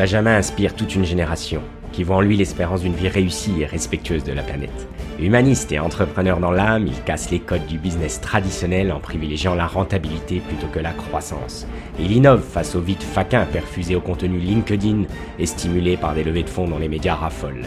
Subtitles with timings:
[0.00, 1.60] Benjamin inspire toute une génération
[1.92, 4.88] qui voit en lui l'espérance d'une vie réussie et respectueuse de la planète.
[5.20, 9.66] Humaniste et entrepreneur dans l'âme, il casse les codes du business traditionnel en privilégiant la
[9.66, 11.66] rentabilité plutôt que la croissance.
[11.98, 15.02] Il innove face au vide faquin perfusé au contenu LinkedIn
[15.38, 17.66] et stimulé par des levées de fonds dont les médias raffolent.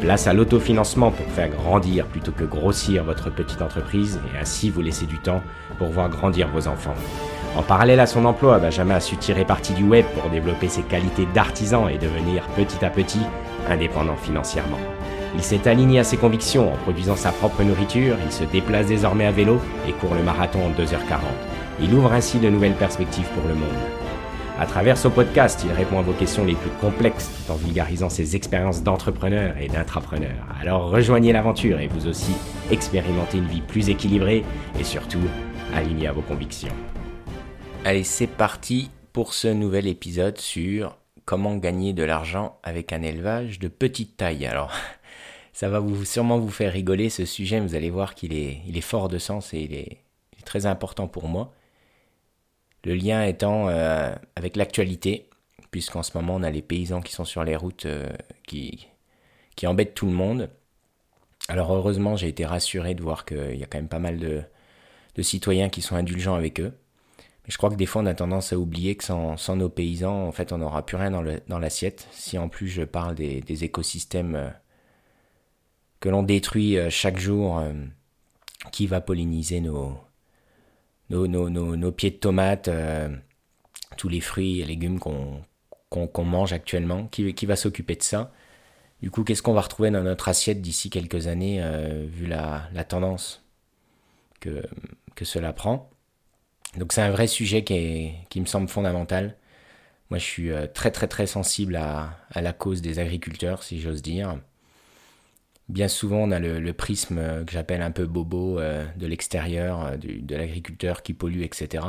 [0.00, 4.80] Place à l'autofinancement pour faire grandir plutôt que grossir votre petite entreprise et ainsi vous
[4.80, 5.42] laisser du temps
[5.76, 6.96] pour voir grandir vos enfants.
[7.56, 10.82] En parallèle à son emploi, Benjamin a su tirer parti du web pour développer ses
[10.82, 13.22] qualités d'artisan et devenir petit à petit
[13.68, 14.76] indépendant financièrement.
[15.34, 19.24] Il s'est aligné à ses convictions en produisant sa propre nourriture, il se déplace désormais
[19.24, 21.18] à vélo et court le marathon en 2h40.
[21.80, 23.68] Il ouvre ainsi de nouvelles perspectives pour le monde.
[24.58, 28.10] À travers ce podcast, il répond à vos questions les plus complexes tout en vulgarisant
[28.10, 30.36] ses expériences d'entrepreneur et d'intrapreneur.
[30.60, 32.32] Alors rejoignez l'aventure et vous aussi
[32.70, 34.44] expérimentez une vie plus équilibrée
[34.78, 35.20] et surtout
[35.74, 36.72] alignée à vos convictions.
[37.88, 43.60] Allez, c'est parti pour ce nouvel épisode sur comment gagner de l'argent avec un élevage
[43.60, 44.44] de petite taille.
[44.44, 44.72] Alors,
[45.52, 49.18] ça va sûrement vous faire rigoler ce sujet, vous allez voir qu'il est, fort de
[49.18, 49.98] sens et il est,
[50.44, 51.54] très important pour moi.
[52.82, 55.30] Le lien étant euh, avec l'actualité,
[55.70, 58.08] puisqu'en ce moment on a les paysans qui sont sur les routes euh,
[58.48, 58.88] qui,
[59.62, 60.50] embêtent tout le monde.
[61.48, 65.22] Alors heureusement j'ai été rassuré de voir qu'il y a quand même pas mal de
[65.22, 66.72] citoyens qui sont indulgents avec eux
[67.48, 70.32] je crois que des fois, on a tendance à oublier que sans, nos paysans, en
[70.32, 72.08] fait, on n'aura plus rien dans l'assiette.
[72.10, 74.50] si en plus je parle des, écosystèmes euh,
[76.00, 77.72] que l'on détruit euh, chaque jour, euh,
[78.72, 79.96] qui va polliniser nos,
[81.10, 82.68] nos, pieds de tomates,
[83.96, 88.32] tous les fruits et légumes qu'on mange actuellement, qui, qui va s'occuper de ça?
[89.02, 91.62] Du coup, qu'est-ce qu'on va retrouver dans notre assiette d'ici quelques années,
[92.08, 93.44] vu la, la tendance
[94.40, 95.90] que cela prend?
[96.76, 99.36] Donc c'est un vrai sujet qui, me semble fondamental.
[100.10, 104.02] Moi je suis euh, très très très sensible à, la cause des agriculteurs, si j'ose
[104.02, 104.38] dire.
[105.68, 109.96] Bien souvent on a le, prisme euh, que j'appelle un peu bobo euh, de l'extérieur,
[109.98, 111.84] de l'agriculteur qui pollue, etc.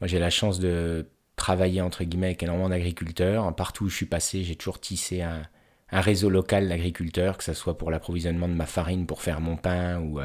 [0.00, 3.54] Moi j'ai la chance de travailler entre guillemets avec énormément d'agriculteurs.
[3.54, 5.42] Partout où je suis passé, j'ai toujours tissé un,
[5.90, 9.56] un réseau local d'agriculteurs, que ce soit pour l'approvisionnement de ma farine pour faire mon
[9.56, 10.20] pain ou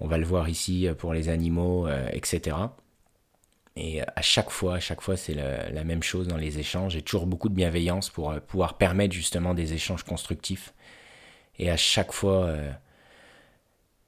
[0.00, 2.56] on va le voir ici pour les animaux, etc.
[3.76, 6.92] Et à chaque fois, à chaque fois, c'est la, même chose dans les échanges.
[6.92, 10.72] J'ai toujours beaucoup de bienveillance pour euh, pouvoir permettre justement des échanges constructifs.
[11.58, 12.70] Et à chaque fois, euh,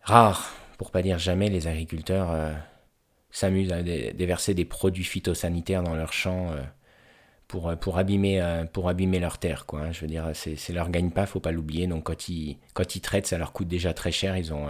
[0.02, 2.54] rare, pour pas dire jamais, les agriculteurs euh,
[3.30, 6.50] s'amusent à déverser des produits phytosanitaires dans leurs champs
[7.46, 9.66] pour, pour, abîmer, pour abîmer leur terre.
[9.66, 9.92] Quoi, hein.
[9.92, 11.86] Je veux dire, c'est leur gagne-pas, faut pas l'oublier.
[11.86, 14.36] Donc quand ils, quand ils traitent, ça leur coûte déjà très cher.
[14.38, 14.68] Ils ont,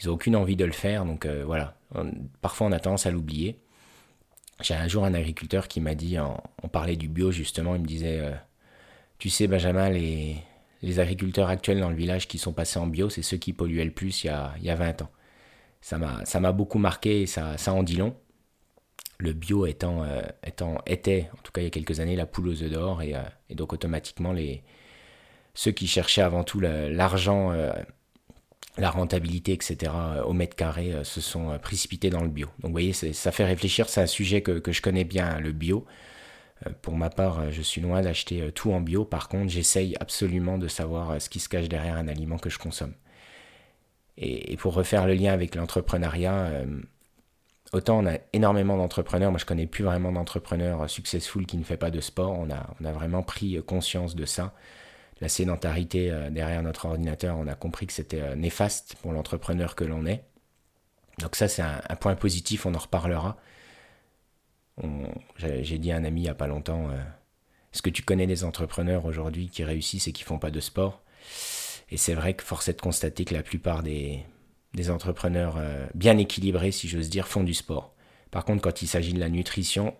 [0.00, 1.04] ils ont aucune envie de le faire.
[1.04, 1.76] Donc voilà,
[2.42, 3.60] parfois on a tendance à l'oublier.
[4.60, 7.86] J'ai un jour un agriculteur qui m'a dit, on parlait du bio justement, il me
[7.86, 8.32] disait, euh,
[9.18, 10.42] tu sais Benjamin, les,
[10.98, 13.90] agriculteurs actuels dans le village qui sont passés en bio, c'est ceux qui polluaient le
[13.90, 15.10] plus il y a, il y a 20 ans.
[15.80, 18.16] Ça m'a beaucoup marqué ça, en dit long.
[19.18, 22.26] Le bio étant, euh, étant, était, en tout cas il y a quelques années, la
[22.26, 24.34] poule aux œufs d'or et, euh, donc automatiquement
[25.54, 27.52] ceux qui cherchaient avant tout l'argent
[28.78, 32.48] la rentabilité, etc., euh, au mètre carré euh, se sont euh, précipités dans le bio.
[32.60, 35.86] Donc vous voyez, ça fait réfléchir, c'est un sujet que, je connais bien, le bio.
[36.80, 39.04] Pour ma part, je suis loin d'acheter tout en bio.
[39.04, 42.58] Par contre, j'essaye absolument de savoir ce qui se cache derrière un aliment que je
[42.58, 42.94] consomme.
[44.16, 46.64] Et, pour refaire le lien avec l'entrepreneuriat,
[47.74, 51.76] autant on a énormément d'entrepreneurs, moi je connais plus vraiment d'entrepreneurs successful qui ne fait
[51.76, 52.32] pas de sport.
[52.32, 54.54] On on a vraiment pris conscience de ça
[55.20, 59.74] la sédentarité euh, derrière notre ordinateur, on a compris que c'était euh, néfaste pour l'entrepreneur
[59.74, 60.24] que l'on est.
[61.18, 63.38] Donc ça, c'est un, point positif, on en reparlera.
[65.38, 67.02] J'ai dit à un ami il n'y a pas longtemps, euh,
[67.72, 71.02] est-ce que tu connais des entrepreneurs aujourd'hui qui réussissent et qui font pas de sport?
[71.90, 74.24] Et c'est vrai que force est de constater que la plupart des,
[74.74, 75.58] des entrepreneurs
[75.94, 77.94] bien équilibrés, si j'ose dire, font du sport.
[78.30, 79.94] Par contre, quand il s'agit de la nutrition,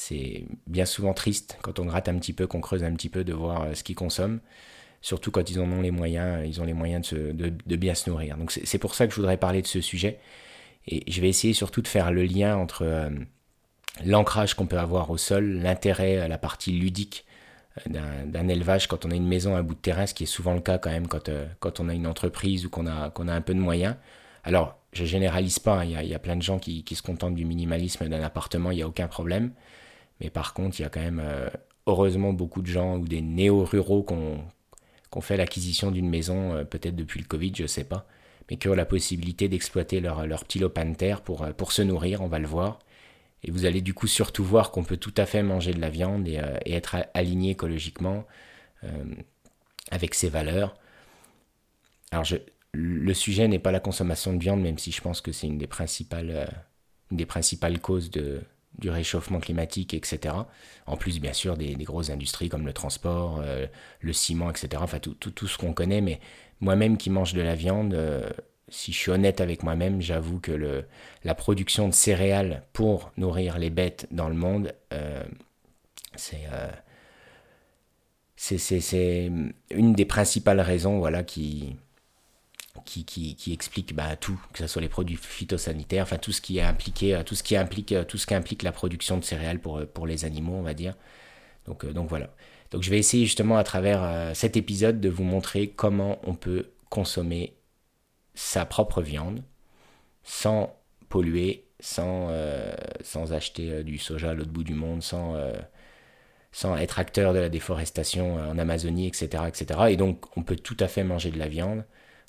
[0.00, 3.22] c'est bien souvent triste quand on gratte un petit peu, qu'on creuse un petit peu
[3.22, 4.40] de voir euh, ce qu'ils consomment.
[5.02, 8.36] Surtout quand ils en ont les moyens, ils ont les moyens de, bien se nourrir.
[8.36, 10.18] Donc c'est pour ça que je voudrais parler de ce sujet.
[10.86, 13.10] Et je vais essayer surtout de faire le lien entre euh,
[14.04, 17.26] l'ancrage qu'on peut avoir au sol, l'intérêt, la partie ludique
[17.86, 20.34] euh, d'un élevage quand on a une maison à bout de terrain, ce qui est
[20.34, 21.30] souvent le cas quand même quand,
[21.60, 23.96] quand on a une entreprise ou qu'on a, a un peu de moyens.
[24.44, 25.84] Alors, je généralise pas, hein.
[25.84, 28.76] il y, a, plein de gens qui, qui se contentent du minimalisme d'un appartement, il
[28.76, 29.52] n'y a aucun problème.
[30.20, 31.48] Mais par contre, il y a quand même euh,
[31.86, 36.96] heureusement beaucoup de gens ou des néo-ruraux qui ont, fait l'acquisition d'une maison, euh, peut-être
[36.96, 38.06] depuis le Covid, je ne sais pas,
[38.48, 41.72] mais qui ont la possibilité d'exploiter leur, leur petit lopin de terre pour, euh, pour
[41.72, 42.78] se nourrir, on va le voir.
[43.42, 45.88] Et vous allez du coup surtout voir qu'on peut tout à fait manger de la
[45.88, 48.26] viande et, être aligné écologiquement
[49.90, 50.74] avec ses valeurs.
[52.10, 52.26] Alors
[52.72, 55.56] le sujet n'est pas la consommation de viande, même si je pense que c'est une
[55.56, 56.50] des principales,
[57.10, 58.42] une des principales causes de,
[58.78, 60.34] du réchauffement climatique, etc.
[60.86, 63.66] En plus, bien sûr, des, grosses industries comme le transport, euh,
[64.00, 64.68] le ciment, etc.
[64.80, 66.00] Enfin, tout, tout, ce qu'on connaît.
[66.00, 66.20] Mais
[66.60, 68.30] moi-même qui mange de la viande, euh,
[68.68, 70.84] si je suis honnête avec moi-même, j'avoue que le,
[71.24, 75.24] la production de céréales pour nourrir les bêtes dans le monde, euh,
[76.16, 76.48] c'est
[78.58, 79.30] c'est
[79.70, 81.76] une des principales raisons voilà, qui,
[82.84, 86.58] qui, qui, explique bah, tout, que ce soit les produits phytosanitaires, enfin tout ce qui
[86.58, 89.24] est impliqué, euh, tout ce qui implique, euh, tout ce qui implique la production de
[89.24, 90.94] céréales pour, euh, pour les animaux, on va dire.
[91.66, 92.30] Donc, donc voilà.
[92.70, 96.70] Donc je vais essayer justement à travers cet épisode de vous montrer comment on peut
[96.88, 97.56] consommer
[98.34, 99.42] sa propre viande
[100.22, 100.76] sans
[101.08, 102.30] polluer, sans,
[103.02, 105.34] sans acheter du soja à l'autre bout du monde, sans,
[106.52, 109.80] sans être acteur de la déforestation en Amazonie, etc., etc.
[109.88, 111.84] Et donc on peut tout à fait manger de la viande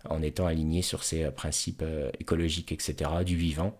[0.10, 3.80] en étant aligné sur ces euh, principes euh, écologiques, etc., du vivant,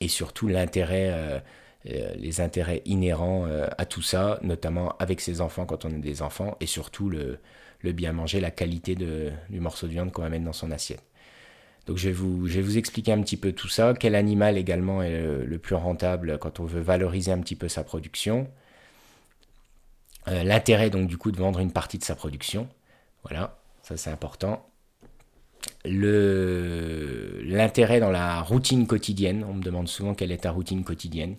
[0.00, 1.38] et surtout l'intérêt, euh,
[1.84, 6.56] les intérêts inhérents à tout ça, notamment avec ses enfants quand on a des enfants,
[6.60, 7.40] et surtout le,
[7.82, 11.02] bien manger, la qualité du morceau de viande qu'on mettre dans son assiette.
[11.86, 14.56] Donc je vais, vous, je vais vous expliquer un petit peu tout ça, quel animal
[14.56, 18.48] également est le, plus rentable quand on veut valoriser un petit peu sa production,
[20.28, 22.68] l'intérêt donc du coup de vendre une partie de sa production,
[23.24, 24.71] voilà, ça c'est important
[27.44, 29.44] l'intérêt dans la routine quotidienne.
[29.48, 31.36] On me demande souvent quelle est ta routine quotidienne.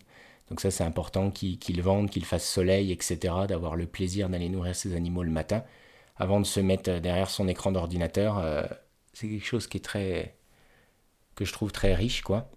[0.49, 3.17] Donc ça c'est important qu'ils vendent, qu'ils fassent soleil, etc.
[3.47, 5.63] D'avoir le plaisir d'aller nourrir ses animaux le matin
[6.17, 8.37] avant de se mettre derrière son écran d'ordinateur.
[8.37, 8.63] Euh,
[9.13, 10.35] c'est quelque chose qui est très
[11.35, 12.51] que je trouve très riche quoi.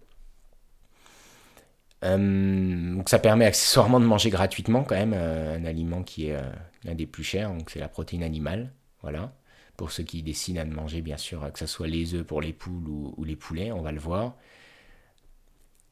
[2.05, 6.37] Euh, donc ça permet accessoirement de manger gratuitement quand même euh, un aliment qui est
[6.85, 9.33] l'un des plus chers, donc c'est la protéine animale, voilà
[9.77, 12.53] pour ceux qui décident de manger, bien sûr, que ce soit les œufs pour les
[12.53, 14.35] poules ou, les poulets, on va le voir.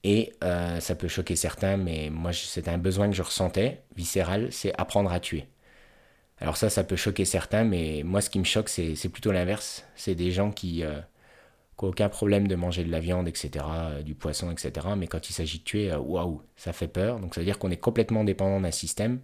[0.02, 4.52] Et euh, ça peut choquer certains, mais moi, c'est un besoin que je ressentais, viscéral,
[4.52, 5.46] c'est apprendre à tuer.
[6.38, 9.86] Alors ça, ça peut choquer certains, mais moi, ce qui me choque, c'est plutôt l'inverse.
[9.94, 11.00] C'est des gens qui n'ont euh,
[11.78, 15.32] aucun problème de manger de la viande, etc., euh, du poisson, etc., mais quand il
[15.32, 17.20] s'agit de tuer, waouh, ça fait peur.
[17.20, 19.20] Donc ça veut dire qu'on est complètement dépendant d'un système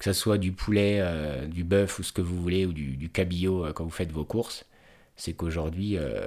[0.00, 3.10] que ce soit du poulet, euh, du bœuf ou ce que vous voulez, ou du,
[3.10, 4.64] cabillaud euh, quand vous faites vos courses,
[5.14, 6.26] c'est qu'aujourd'hui, euh,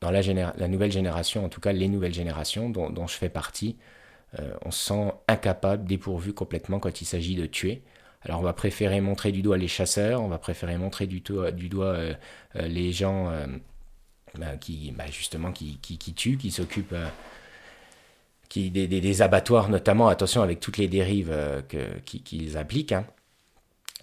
[0.00, 3.76] dans la, nouvelle génération, en tout cas les nouvelles générations dont, je fais partie,
[4.64, 7.82] on se sent incapable, dépourvu complètement quand il s'agit de tuer.
[8.22, 11.96] Alors on va préférer montrer du doigt les chasseurs, on va préférer montrer du, doigt
[12.54, 13.32] les gens
[14.38, 15.78] bah, qui, bah, justement, qui,
[16.14, 16.96] tuent, qui s'occupent
[18.54, 21.62] des, abattoirs notamment, attention avec toutes les dérives euh,
[22.04, 22.92] qu'ils appliquent.
[22.92, 23.06] Hein.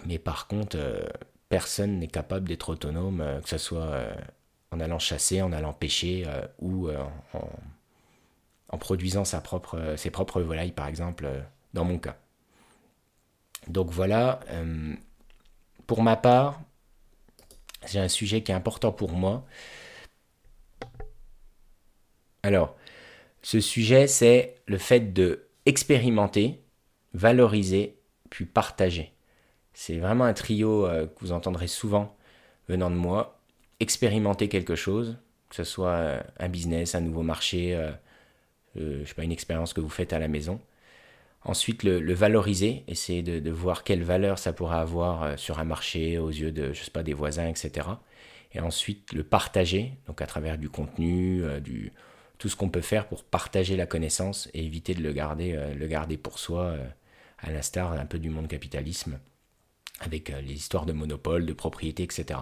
[0.05, 1.05] Mais par contre, euh,
[1.49, 4.05] personne n'est capable d'être autonome, euh, que ce soit
[4.71, 6.25] en allant chasser, en allant pêcher
[6.59, 6.89] ou
[8.69, 11.29] en, produisant sa propre, ses propres volailles, par exemple,
[11.73, 12.15] dans mon cas.
[13.67, 14.39] Donc voilà,
[15.87, 16.61] pour ma part,
[17.85, 19.45] c'est un sujet qui est important pour moi.
[22.43, 22.77] Alors,
[23.41, 26.61] ce sujet, c'est le fait de expérimenter,
[27.13, 27.97] valoriser,
[28.29, 29.13] puis partager.
[29.73, 32.15] C'est vraiment un trio euh, que vous entendrez souvent
[32.67, 33.39] venant de moi.
[33.79, 35.17] Expérimenter quelque chose,
[35.49, 37.91] que ce soit euh, un business, un nouveau marché, euh,
[38.75, 40.59] je sais pas, une expérience que vous faites à la maison.
[41.43, 46.29] Ensuite, le, valoriser, essayer de, voir quelle valeur ça pourrait avoir sur un marché, aux
[46.29, 47.87] yeux de, je sais pas, des voisins, etc.
[48.53, 51.93] Et ensuite, le partager, donc à travers du contenu, du,
[52.41, 55.75] tout ce qu'on peut faire pour partager la connaissance et éviter de le garder, euh,
[55.75, 56.87] le garder pour soi, euh,
[57.37, 59.19] à l'instar un peu du monde capitalisme,
[59.99, 62.39] avec euh, les histoires de monopole, de propriété, etc.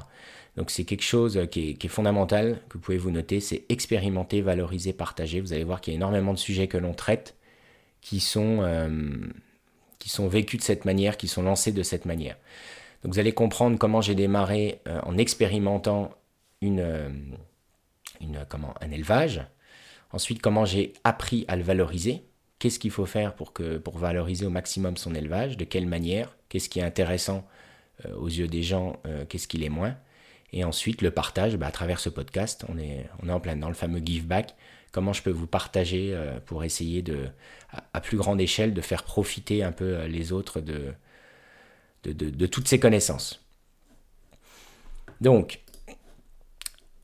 [0.56, 4.94] Donc c'est quelque chose qui est, fondamental, que vous pouvez vous noter, c'est expérimenter, valoriser,
[4.94, 5.42] partager.
[5.42, 7.36] Vous allez voir qu'il y a énormément de sujets que l'on traite
[8.00, 8.64] qui sont,
[10.00, 12.38] qui sont vécus de cette manière, qui sont lancés de cette manière.
[13.04, 16.12] Donc vous allez comprendre comment j'ai démarré en expérimentant
[16.62, 17.36] une,
[18.20, 19.42] une, comment, un élevage,
[20.12, 22.24] Ensuite, comment j'ai appris à le valoriser?
[22.58, 25.56] Qu'est-ce qu'il faut faire pour, que, pour valoriser au maximum son élevage?
[25.56, 26.36] De quelle manière?
[26.50, 27.48] Qu'est-ce qui est intéressant
[28.06, 29.96] euh, aux yeux des gens euh, Qu'est-ce qui l'est moins?
[30.52, 33.56] Et ensuite, le partage, bah, à travers ce podcast, on est, on est en plein
[33.56, 34.56] dans le fameux give back.
[34.92, 37.28] Comment je peux vous partager euh, pour essayer de,
[37.94, 40.94] à, plus grande échelle, de faire profiter un peu les autres de,
[42.04, 43.46] de, de toutes ces connaissances.
[45.22, 45.62] Donc,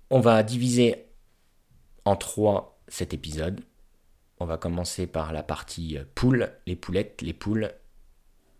[0.10, 1.06] on va diviser
[2.06, 3.62] en trois cet épisode.
[4.40, 7.72] on va commencer par la partie poules, les poulettes, les poules.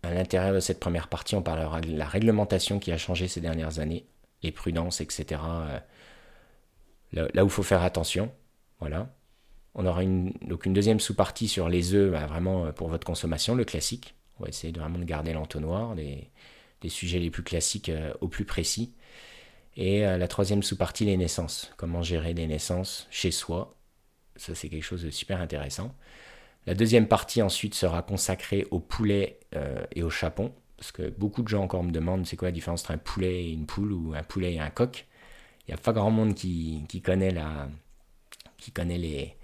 [0.02, 3.40] À l'intérieur de cette première partie, on parlera de la réglementation qui a changé ces
[3.40, 4.06] dernières années,
[4.42, 5.40] les prudences, etc.
[7.12, 8.32] Là, où il faut faire attention.
[8.80, 9.12] Voilà.
[9.74, 13.54] On aura une, donc une deuxième sous-partie sur les œufs, bah, vraiment pour votre consommation,
[13.54, 14.14] le classique.
[14.38, 16.30] On va essayer de vraiment de garder l'entonnoir, des,
[16.80, 17.90] des, sujets les plus classiques
[18.20, 18.94] au plus précis.
[19.76, 21.72] Et la troisième sous-partie, les naissances.
[21.76, 23.75] Comment gérer les naissances chez soi,
[24.36, 25.94] ça, c'est quelque chose de super intéressant.
[26.66, 31.42] La deuxième partie ensuite sera consacrée au poulet euh, et au chapon, parce que beaucoup
[31.42, 33.92] de gens encore me demandent c'est quoi la différence entre un poulet et une poule
[33.92, 35.06] ou un poulet et un coq.
[35.66, 37.68] Il n'y a pas grand monde qui, connaît, la,
[38.58, 39.36] qui connaît les,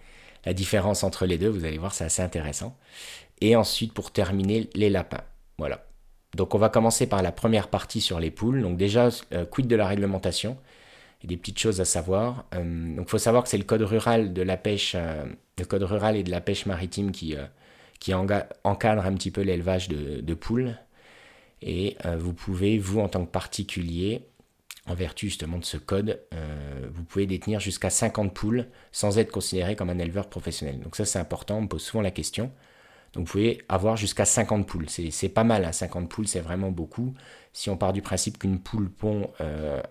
[0.45, 2.77] la différence entre les deux, vous allez voir, c'est assez intéressant.
[3.41, 5.25] Et ensuite, pour terminer, les lapins.
[5.59, 5.85] Voilà.
[6.37, 8.63] Donc on va commencer par la première partie sur les poules.
[8.63, 10.57] Donc déjà, euh, quid de la réglementation?
[11.27, 12.45] Des petites choses à savoir.
[12.55, 15.25] Euh, donc, il faut savoir que c'est le code rural de la pêche, euh,
[15.59, 17.47] le code rural et de la pêche maritime qui, euh,
[18.65, 20.77] encadre un petit peu l'élevage de, poules.
[21.65, 24.27] Et vous pouvez, vous, en tant que particulier,
[24.87, 26.21] en vertu justement de ce code,
[26.93, 30.81] vous pouvez détenir jusqu'à 50 poules sans être considéré comme un éleveur professionnel.
[30.81, 32.51] Donc ça c'est important, on me pose souvent la question.
[33.13, 34.87] Donc vous pouvez avoir jusqu'à 50 poules.
[34.89, 37.15] C'est pas mal, hein, 50 poules c'est vraiment beaucoup.
[37.53, 39.31] Si on part du principe qu'une poule pond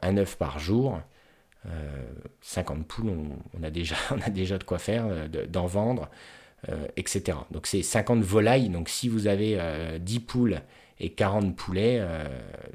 [0.02, 1.00] un œuf par jour,
[2.42, 3.10] 50 euh, poules,
[3.54, 6.10] on, a déjà, de quoi faire, euh, d'en vendre,
[6.70, 7.38] euh, etc.
[7.52, 9.60] Donc c'est 50 volailles, donc si vous avez
[10.00, 10.62] 10 poules
[11.00, 12.06] et 40 poulets,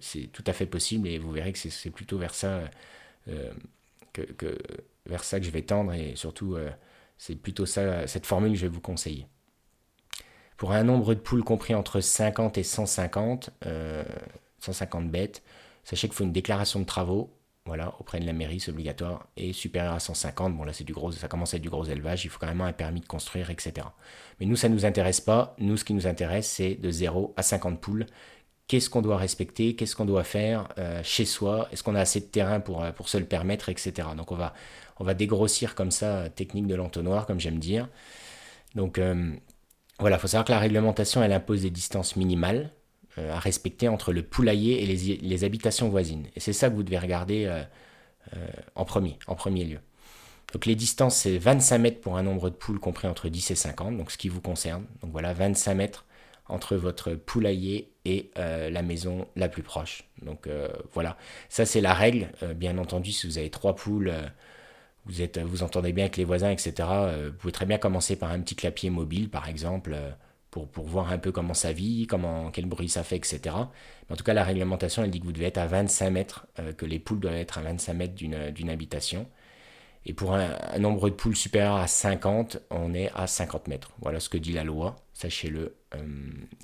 [0.00, 2.62] c'est tout à fait possible et vous verrez que c'est plutôt vers ça
[4.12, 4.58] que,
[5.06, 6.56] vers ça que je vais tendre et surtout
[7.18, 9.26] c'est plutôt ça, cette formule que je vais vous conseiller.
[10.56, 13.50] Pour un nombre de poules compris entre 50 et 150,
[14.58, 15.44] 150 bêtes,
[15.84, 17.35] sachez qu'il faut une déclaration de travaux
[17.66, 20.92] voilà, auprès de la mairie, c'est obligatoire, et supérieur à 150, bon là c'est du
[20.92, 23.06] gros, ça commence à être du gros élevage, il faut quand même un permis de
[23.06, 23.86] construire, etc.
[24.40, 27.34] Mais nous, ça ne nous intéresse pas, nous, ce qui nous intéresse, c'est de 0
[27.36, 28.06] à 50 poules.
[28.68, 32.20] Qu'est-ce qu'on doit respecter, qu'est-ce qu'on doit faire euh, chez soi, est-ce qu'on a assez
[32.20, 34.08] de terrain pour, euh, se le permettre, etc.
[34.16, 34.54] Donc on va,
[34.98, 37.88] on dégrossir comme ça, euh, technique de l'entonnoir, comme j'aime dire.
[38.74, 39.00] Donc
[39.98, 42.70] voilà, il faut savoir que la réglementation, elle impose des distances minimales,
[43.18, 46.26] à respecter entre le poulailler et les, habitations voisines.
[46.36, 47.62] Et c'est ça que vous devez regarder euh,
[48.36, 49.78] euh, en premier, en premier lieu.
[50.52, 53.54] Donc les distances, c'est 25 mètres pour un nombre de poules compris entre 10 et
[53.54, 54.84] 50, donc ce qui vous concerne.
[55.02, 56.04] Donc voilà, 25 mètres
[56.48, 60.04] entre votre poulailler et la maison la plus proche.
[60.22, 60.48] Donc
[60.92, 61.16] voilà,
[61.48, 62.28] ça c'est la règle.
[62.54, 64.14] bien entendu, si vous avez trois poules,
[65.06, 66.88] vous, vous entendez bien avec les voisins, etc.,
[67.26, 69.96] vous pouvez très bien commencer par un petit clapier mobile, par exemple
[70.64, 73.40] pour, voir un peu comment ça vit, comment, quel bruit ça fait, etc.
[73.44, 76.46] Mais en tout cas, la réglementation, elle dit que vous devez être à 25 mètres,
[76.58, 79.26] euh, que les poules doivent être à 25 mètres d'une habitation.
[80.06, 83.92] Et pour un, nombre de poules supérieur à 50, on est à 50 mètres.
[84.00, 85.74] Voilà ce que dit la loi, sachez-le.
[85.94, 85.98] Euh,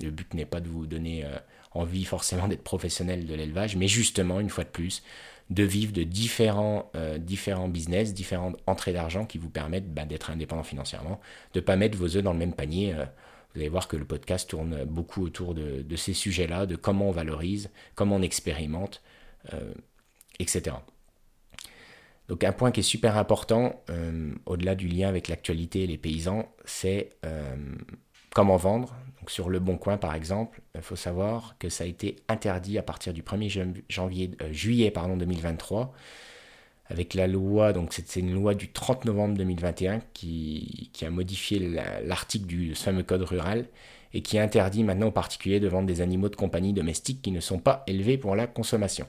[0.01, 1.37] le but n'est pas de vous donner euh,
[1.71, 5.03] envie forcément d'être professionnel de l'élevage, mais justement, une fois de plus,
[5.49, 10.63] de vivre de différents, différents business, différentes entrées d'argent qui vous permettent bah, d'être indépendant
[10.63, 11.19] financièrement,
[11.53, 12.95] de ne pas mettre vos œufs dans le même panier.
[13.53, 17.11] Vous allez voir que le podcast tourne beaucoup autour de, ces sujets-là, de comment on
[17.11, 19.01] valorise, comment on expérimente,
[19.53, 19.73] euh,
[20.39, 20.75] etc.
[22.29, 25.97] Donc un point qui est super important, euh, au-delà du lien avec l'actualité et les
[25.97, 27.55] paysans, c'est euh,
[28.33, 28.95] comment vendre.
[29.19, 32.79] Donc sur Le Bon Coin par exemple, il faut savoir que ça a été interdit
[32.79, 35.93] à partir du 1er janvier, juillet pardon, 2023
[36.93, 41.59] avec la loi, donc c'est une loi du 30 novembre 2021 qui, a modifié
[42.05, 43.65] l'article du fameux code rural
[44.13, 47.39] et qui interdit maintenant aux particuliers de vendre des animaux de compagnie domestiques qui ne
[47.39, 49.07] sont pas élevés pour la consommation.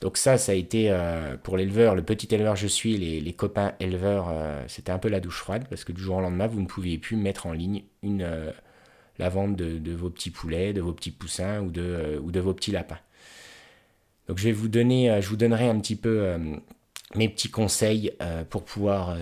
[0.00, 3.74] Donc ça, ça a été euh, pour l'éleveur, le petit éleveur je suis, les, copains
[3.78, 6.62] éleveurs, euh, c'était un peu la douche froide parce que du jour au lendemain, vous
[6.62, 8.50] ne pouviez plus mettre en ligne euh,
[9.18, 13.00] la vente de, vos petits poulets, de vos petits poussins ou de vos petits lapins.
[14.30, 16.38] Donc je vais vous donner, euh, je vous donnerai un petit peu euh,
[17.16, 19.18] mes petits conseils euh, pour pouvoir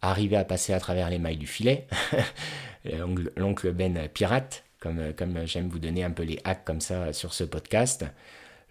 [0.00, 1.86] arriver à passer à travers les mailles du filet.
[3.36, 5.00] L'oncle Ben pirate, comme,
[5.44, 8.04] j'aime vous donner un peu les hacks comme ça sur ce podcast.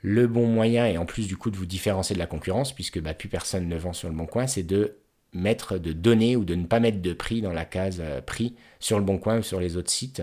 [0.02, 3.00] Le bon moyen, et en plus du coup de vous différencier de la concurrence, puisque
[3.00, 4.98] bah, plus personne ne vend sur le bon coin, c'est de
[5.32, 9.00] mettre, de donner ou de ne pas mettre de prix dans la case prix sur
[9.00, 10.22] le bon coin ou sur les autres sites.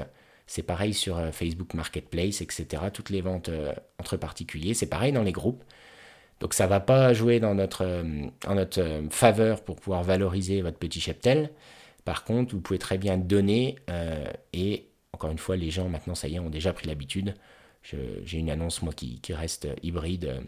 [0.48, 2.84] C'est pareil sur euh, Facebook Marketplace, etc.
[2.92, 4.72] Toutes les ventes euh, entre particuliers.
[4.72, 5.62] C'est pareil dans les groupes.
[6.40, 11.02] Donc ça ne va pas jouer euh, en notre faveur pour pouvoir valoriser votre petit
[11.02, 11.50] cheptel.
[12.06, 13.76] Par contre, vous pouvez très bien donner
[14.54, 17.34] et encore une fois, les gens maintenant, ça y est, ont déjà pris l'habitude.
[17.82, 20.40] J'ai une annonce, moi, qui, reste hybride.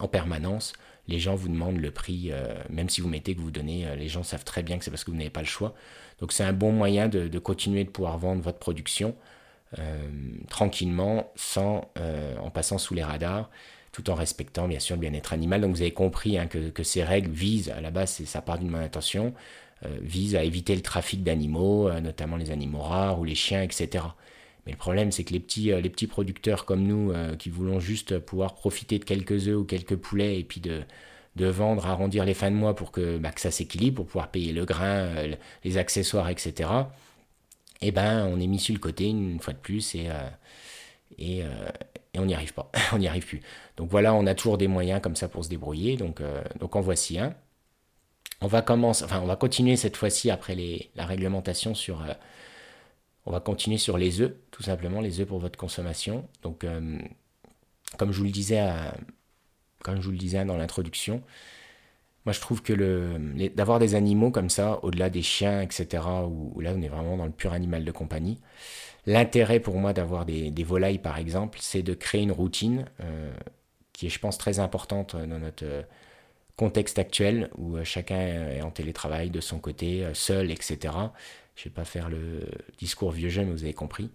[0.00, 0.72] en permanence.
[1.08, 2.30] Les gens vous demandent le prix,
[2.70, 5.02] même si vous mettez que vous donnez, les gens savent très bien que c'est parce
[5.02, 5.74] que vous n'avez pas le choix.
[6.20, 9.16] Donc c'est un bon moyen de, continuer de pouvoir vendre votre production
[10.48, 11.90] tranquillement, sans,
[12.40, 13.50] en passant sous les radars
[13.92, 15.60] tout en respectant bien sûr le bien-être animal.
[15.60, 18.70] Donc vous avez compris hein, que, ces règles visent, à la base ça part d'une
[18.70, 19.34] bonne intention,
[19.84, 23.62] euh, visent à éviter le trafic d'animaux, euh, notamment les animaux rares ou les chiens,
[23.62, 24.04] etc.
[24.66, 27.80] Mais le problème c'est que les petits, euh, les petits producteurs comme nous, qui voulons
[27.80, 30.82] juste pouvoir profiter de quelques œufs ou quelques poulets et puis de,
[31.36, 34.28] de vendre, arrondir les fins de mois pour que, bah, que ça s'équilibre, pour pouvoir
[34.30, 35.08] payer le grain,
[35.64, 36.70] les accessoires, etc.
[37.80, 40.08] Eh ben, on est mis sur le côté une fois de plus et,
[41.18, 41.42] et,
[42.18, 43.40] on n'y arrive pas, on n'y arrive plus.
[43.76, 46.76] Donc voilà, on a toujours des moyens comme ça pour se débrouiller, donc, euh, donc
[46.76, 47.34] en voici un.
[48.40, 52.12] On va commencer, enfin on va continuer cette fois-ci après les, la réglementation sur, euh,
[53.26, 56.28] on va continuer sur les œufs, tout simplement les œufs pour votre consommation.
[56.42, 56.98] Donc euh,
[57.98, 58.60] comme je vous le disais,
[60.44, 61.22] dans l'introduction,
[62.24, 62.72] moi je trouve que
[63.48, 67.26] d'avoir des animaux comme ça, au-delà des chiens, etc., où, là on est vraiment dans
[67.26, 68.38] le pur animal de compagnie,
[69.04, 73.32] L'intérêt pour moi d'avoir des, volailles, par exemple, c'est de créer une routine euh,
[73.92, 75.82] qui est, je pense, très importante dans notre euh,
[76.54, 80.94] contexte actuel où chacun est en télétravail de son côté, seul, etc.
[81.54, 84.10] Je ne vais pas faire le discours vieux jeu, mais vous avez compris.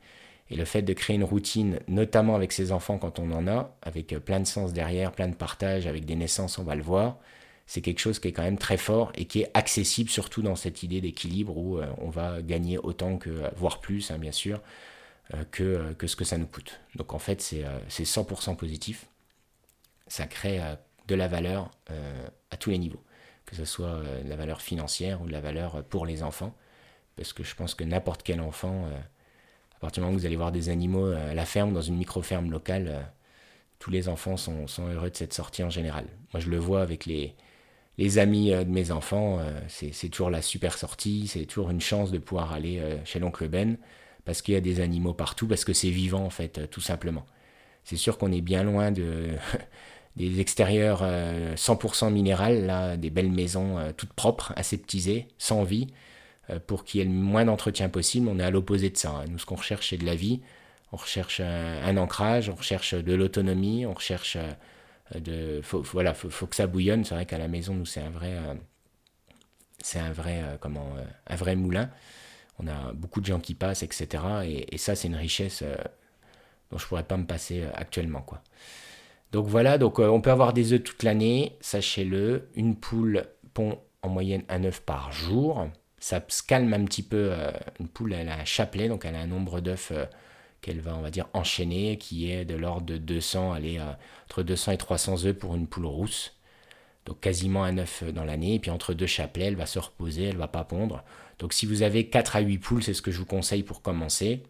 [0.50, 3.75] Et le fait de créer une routine, notamment avec ses enfants quand on en a,
[3.82, 7.17] avec plein de sens derrière, plein de partage, avec des naissances, on va le voir,
[7.67, 10.56] c'est quelque chose qui est quand même très fort et qui est accessible surtout dans
[10.56, 14.32] cette idée d'équilibre où euh, on va gagner autant que, euh, voire plus hein, bien
[14.32, 14.62] sûr,
[15.34, 16.79] euh, que, que, ce que ça nous coûte.
[16.96, 19.08] Donc en fait c'est 100% positif,
[20.08, 20.62] ça crée
[21.08, 21.70] de la valeur
[22.50, 23.03] à tous les niveaux,
[23.46, 26.56] que ce soit de la valeur financière ou de la valeur pour les enfants,
[27.18, 28.86] parce que je pense que n'importe quel enfant,
[29.76, 31.98] à partir du moment où vous allez voir des animaux à la ferme, dans une
[31.98, 33.12] micro-ferme locale,
[33.80, 36.06] tous les enfants sont, heureux de cette sortie en général.
[36.34, 37.36] Moi, je le vois avec les,
[37.98, 41.82] les amis euh, de mes enfants, euh, c'est toujours la super sortie, c'est toujours une
[41.82, 43.78] chance de pouvoir aller euh, chez l'oncle Ben,
[44.26, 47.26] parce qu'il y a des animaux partout, parce que c'est vivant en fait, tout simplement.
[47.84, 49.30] C'est sûr qu'on est bien loin de,
[50.18, 51.04] des extérieurs
[51.56, 55.88] 100% minéral, là, des belles maisons toutes propres, aseptisées, sans vie,
[56.66, 58.28] pour qu'il y ait le moins d'entretien possible.
[58.30, 59.12] On est à l'opposé de ça.
[59.12, 59.26] Hein.
[59.30, 60.42] Nous, ce qu'on recherche, c'est de la vie.
[60.92, 64.38] On recherche un ancrage, on recherche de l'autonomie, on recherche
[65.16, 67.06] euh, de, faut, voilà, faut, que ça bouillonne.
[67.06, 68.54] C'est vrai qu'à la maison, nous, c'est un vrai, euh,
[69.80, 70.96] c'est un vrai, euh, comment,
[71.28, 71.90] un vrai moulin.
[72.60, 74.24] On a beaucoup de gens qui passent, etc.
[74.72, 75.64] Et, ça, c'est une richesse
[76.72, 78.42] dont je pourrais pas me passer actuellement, quoi.
[79.32, 82.50] Donc voilà, donc on peut avoir des œufs toute l'année, sachez-le.
[82.56, 85.68] Une poule pond en moyenne un œuf par jour.
[86.00, 87.34] Ça se calme un petit peu.
[87.80, 89.92] une poule, elle a un chapelet, donc elle a un nombre d'œufs
[90.62, 93.80] qu'elle va, on va dire, enchaîner, qui est de l'ordre de 200, aller
[94.26, 96.38] entre 200 et 300 œufs pour une poule rousse.
[97.08, 98.56] Donc quasiment un œuf dans l'année.
[98.56, 101.04] Et puis entre deux chapelets, elle va se reposer, elle va pas pondre.
[101.40, 103.82] Donc si vous avez 4 à 8 poules, c'est ce que je vous conseille pour
[103.82, 104.44] commencer.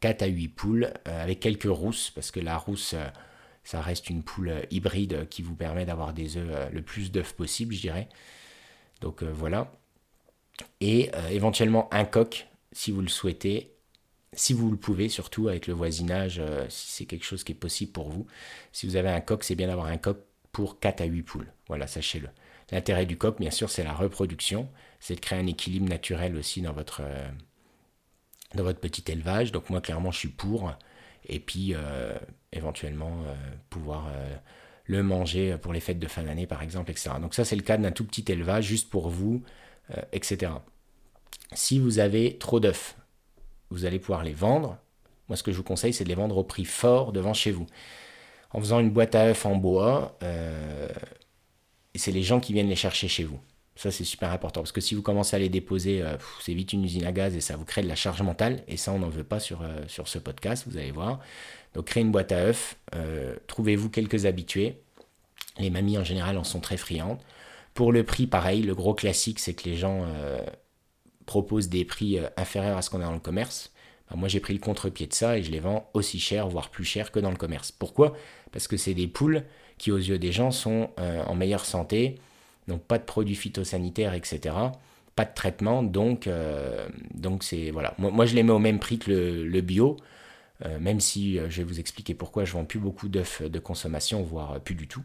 [0.00, 3.06] 4 à 8 poules euh, avec quelques rousses, parce que la rousse, euh,
[3.64, 7.32] ça reste une poule euh, hybride qui vous permet d'avoir des œufs, le plus d'œufs
[7.34, 8.08] possible, je dirais.
[9.00, 9.72] Donc voilà.
[10.80, 13.72] Et éventuellement un coq, si vous le souhaitez,
[14.34, 17.56] si vous le pouvez, surtout avec le voisinage, euh, si c'est quelque chose qui est
[17.56, 18.26] possible pour vous.
[18.72, 20.18] Si vous avez un coq, c'est bien d'avoir un coq
[20.52, 21.52] pour 4 à 8 poules.
[21.68, 22.28] Voilà, sachez-le.
[22.70, 26.62] L'intérêt du coq, bien sûr, c'est la reproduction, c'est de créer un équilibre naturel aussi
[26.62, 27.28] dans votre, euh,
[28.54, 29.52] dans votre petit élevage.
[29.52, 30.72] Donc moi, clairement, je suis pour.
[31.26, 32.18] Et puis, euh,
[32.52, 33.24] éventuellement,
[33.70, 34.10] pouvoir
[34.86, 37.10] le manger pour les fêtes de fin d'année, par exemple, etc.
[37.20, 39.42] Donc ça, c'est le cas d'un tout petit élevage, juste pour vous,
[40.12, 40.52] etc.
[41.54, 42.96] Si vous avez trop d'œufs,
[43.70, 44.78] vous allez pouvoir les vendre.
[45.28, 47.50] Moi, ce que je vous conseille, c'est de les vendre au prix fort devant chez
[47.50, 47.66] vous.
[48.50, 50.88] En faisant une boîte à œufs en bois, euh,
[51.94, 53.40] c'est les gens qui viennent les chercher chez vous.
[53.74, 54.60] Ça, c'est super important.
[54.60, 57.34] Parce que si vous commencez à les déposer, euh, c'est vite une usine à gaz
[57.34, 58.62] et ça vous crée de la charge mentale.
[58.68, 61.20] Et ça, on n'en veut pas sur, euh, sur ce podcast, vous allez voir.
[61.74, 62.76] Donc, créez une boîte à œufs.
[63.46, 64.82] Trouvez-vous quelques habitués.
[65.58, 67.18] Les mamies, en général, en sont très friandes.
[67.74, 68.62] Pour le prix, pareil.
[68.62, 70.06] Le gros classique, c'est que les gens
[71.26, 73.72] propose des prix euh, inférieurs à ce qu'on a dans le commerce,
[74.10, 76.70] ben, moi j'ai pris le contre-pied de ça et je les vends aussi cher, voire
[76.70, 77.72] plus cher que dans le commerce.
[77.72, 78.14] Pourquoi?
[78.50, 79.44] Parce que c'est des poules
[79.78, 82.16] qui aux yeux des gens sont euh, en meilleure santé,
[82.68, 84.54] donc pas de produits phytosanitaires, etc.
[85.16, 86.88] Pas de traitement, donc euh,
[87.40, 87.94] c'est voilà.
[87.98, 89.98] Moi, je les mets au même prix que le, bio,
[90.80, 94.58] même si je vais vous expliquer pourquoi je vends plus beaucoup d'œufs de consommation, voire
[94.60, 95.02] plus du tout,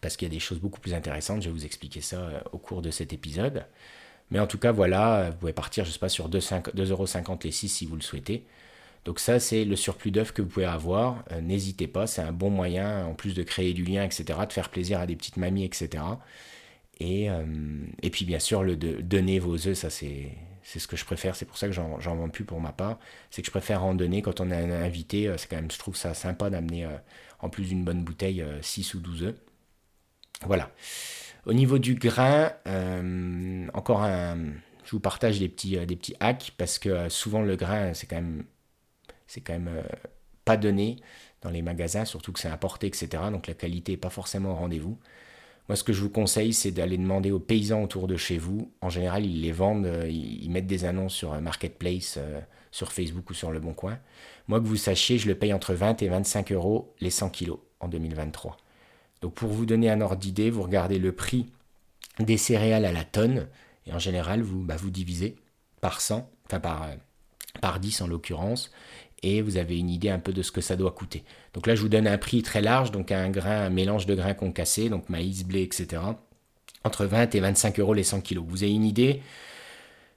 [0.00, 1.42] parce qu'il y a des choses beaucoup plus intéressantes.
[1.42, 3.64] Je vais vous expliquer ça au cours de cet épisode.
[4.30, 7.68] Mais en tout cas, voilà, vous pouvez partir, je sais pas, sur 2,50€ les 6
[7.68, 8.44] si vous le souhaitez.
[9.04, 11.24] Donc ça, c'est le surplus d'œufs que vous pouvez avoir.
[11.42, 14.68] N'hésitez pas, c'est un bon moyen, en plus de créer du lien, etc., de faire
[14.68, 16.04] plaisir à des petites mamies, etc.
[17.00, 17.28] Et,
[18.02, 21.34] et puis bien sûr, le de, donner vos œufs, ça c'est ce que je préfère,
[21.34, 22.98] c'est pour ça que j'en vends plus pour ma part.
[23.30, 25.26] C'est que je préfère en donner quand on a un invité.
[25.26, 26.90] Euh, c'est quand même, je trouve ça sympa d'amener, euh,
[27.40, 29.34] en plus d'une bonne bouteille, 6 euh, ou 12 œufs.
[30.46, 30.70] Voilà.
[31.46, 32.52] Au niveau du grain,
[33.74, 34.36] encore un.
[34.84, 38.44] Je vous partage des petits, petits hacks parce que souvent le grain, c'est quand même,
[39.26, 39.60] c'est quand
[40.44, 40.96] pas donné
[41.42, 43.24] dans les magasins, surtout que c'est importé, etc.
[43.30, 44.98] Donc la qualité n'est pas forcément au rendez-vous.
[45.68, 48.72] Moi, ce que je vous conseille, c'est d'aller demander aux paysans autour de chez vous.
[48.80, 53.28] En général, ils les vendent, euh, ils mettent des annonces sur Marketplace, euh, sur Facebook
[53.28, 53.98] ou sur Le Bon Coin.
[54.46, 57.58] Moi, que vous sachiez, je le paye entre 20 et 25 euros les 100 kilos
[57.80, 58.56] en 2023.
[59.22, 61.46] Donc, pour vous donner un ordre d'idée, vous regardez le prix
[62.18, 63.46] des céréales à la tonne,
[63.86, 65.36] et en général, vous, bah, divisez
[65.80, 66.94] par 100, enfin par, euh,
[67.60, 68.70] par 10 en l'occurrence,
[69.22, 71.24] et vous avez une idée un peu de ce que ça doit coûter.
[71.54, 74.14] Donc là, je vous donne un prix très large, donc un grain, un mélange de
[74.14, 76.02] grains concassés, donc maïs, blé, etc.
[76.84, 78.44] Entre 20 et 25 euros les 100 kilos.
[78.46, 79.22] Vous avez une idée?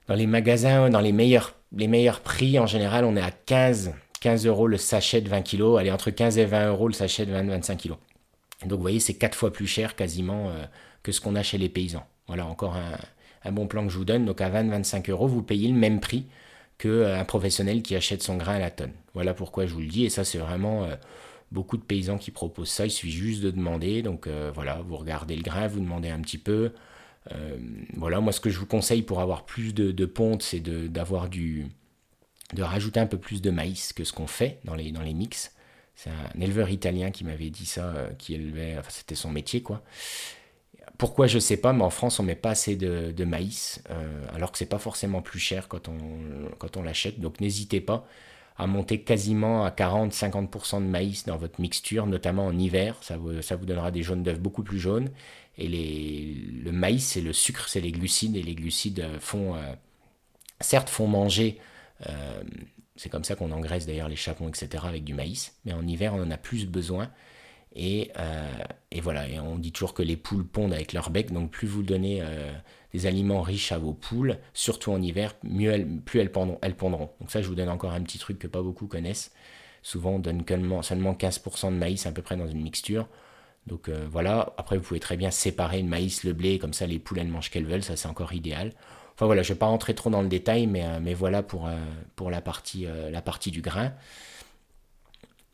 [0.08, 3.92] Dans les magasins, dans les meilleurs, les meilleurs prix, en général, on est à 15,
[4.20, 5.78] 15 euros le sachet de 20 kilos.
[5.78, 7.98] Allez, entre 15 et 20 euros le sachet de 20-25 kilos.
[8.66, 10.64] Donc vous voyez, c'est 4 fois plus cher quasiment euh,
[11.02, 12.06] que ce qu'on a chez les paysans.
[12.26, 14.24] Voilà encore un, bon plan que je vous donne.
[14.24, 16.26] Donc à 20-25 euros, vous payez le même prix
[16.78, 18.92] qu'un euh, professionnel qui achète son grain à la tonne.
[19.14, 20.94] Voilà pourquoi je vous le dis, et ça c'est vraiment euh,
[21.50, 25.36] beaucoup de paysans qui proposent ça, il suffit juste de demander, donc voilà, vous regardez
[25.36, 26.72] le grain, vous demandez un petit peu.
[27.94, 31.66] voilà, moi ce que je vous conseille pour avoir plus de, ponte, c'est d'avoir du
[32.54, 35.52] de rajouter un peu plus de maïs que ce qu'on fait dans les mix.
[35.94, 39.82] C'est un éleveur italien qui m'avait dit ça, qui élevait, enfin c'était son métier quoi.
[40.98, 44.52] Pourquoi je sais pas, mais en France on met pas assez de, maïs, euh, alors
[44.52, 47.20] que c'est pas forcément plus cher quand on, quand on l'achète.
[47.20, 48.06] Donc n'hésitez pas
[48.56, 52.96] à monter quasiment à 40-50% de maïs dans votre mixture, notamment en hiver.
[53.00, 55.10] Ça vous, ça vous donnera des jaunes d'œufs beaucoup plus jaunes.
[55.58, 58.36] Et les, le maïs, c'est le sucre, c'est les glucides.
[58.36, 59.72] Et les glucides font, euh,
[60.60, 61.58] certes, font manger.
[62.08, 62.42] Euh,
[62.96, 64.84] c'est comme ça qu'on engraisse d'ailleurs les chapons, etc.
[64.86, 65.54] avec du maïs.
[65.64, 67.10] Mais en hiver, on en a plus besoin.
[67.76, 68.50] Euh,
[68.90, 71.66] et, voilà, et on dit toujours que les poules pondent avec leur bec, donc plus
[71.66, 72.52] vous donnez euh,
[72.92, 77.10] des aliments riches à vos poules, surtout en hiver, mieux plus elles pondront, elles pondront.
[77.20, 79.32] Donc ça, je vous donne encore un petit truc que pas beaucoup connaissent.
[79.82, 80.44] Souvent, on donne
[80.82, 83.08] seulement 15% de maïs à peu près dans une mixture.
[83.66, 86.86] Donc euh, voilà, après vous pouvez très bien séparer le maïs, le blé, comme ça
[86.86, 88.72] les poules elles mangent qu'elles veulent, ça c'est encore idéal.
[89.26, 91.68] Voilà, je ne vais pas rentrer trop dans le détail, mais, mais voilà pour,
[92.30, 93.92] la, partie, la partie du grain.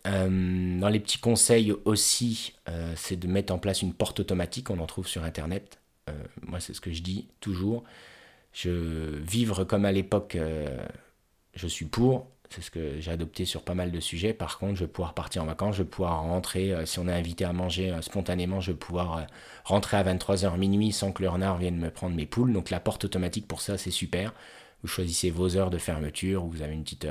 [0.09, 4.71] Euh, dans les petits conseils aussi, euh, c'est de mettre en place une porte automatique,
[4.71, 5.81] on en trouve sur Internet.
[6.09, 7.85] Euh, moi, c'est ce que je dis toujours.
[8.53, 8.71] Je
[9.19, 10.37] vivre comme à l'époque,
[11.55, 12.27] je suis pour.
[12.51, 14.33] C'est ce que j'ai adopté sur pas mal de sujets.
[14.33, 17.13] Par contre, je vais pouvoir partir en vacances, je vais pouvoir rentrer, si on est
[17.13, 19.27] invité à manger spontanément, je vais pouvoir
[19.65, 22.53] rentrer à 23h minuit sans que le renard vienne me prendre mes poules.
[22.55, 24.33] Donc la porte automatique pour ça, c'est super.
[24.83, 27.07] Vous choisissez vos heures de fermeture, vous avez une petite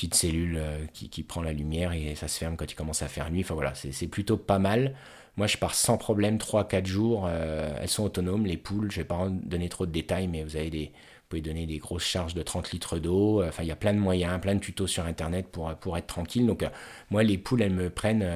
[0.00, 3.08] petite cellule euh, qui, prend la lumière et ça se ferme quand il commence à
[3.08, 3.42] faire nuit.
[3.42, 4.94] Enfin voilà, c'est plutôt pas mal.
[5.36, 7.26] Moi, je pars sans problème 3-4 jours.
[7.28, 8.90] Euh, elles sont autonomes, les poules.
[8.90, 10.92] Je vais pas donner trop de détails, mais vous, avez des,
[11.30, 13.42] pouvez donner des grosses charges de 30 litres d'eau.
[13.42, 16.46] Enfin, il y a plein de moyens, plein de tutos sur Internet pour, être tranquille.
[16.46, 16.68] Donc, euh,
[17.10, 18.26] moi, les poules, elles me prennent.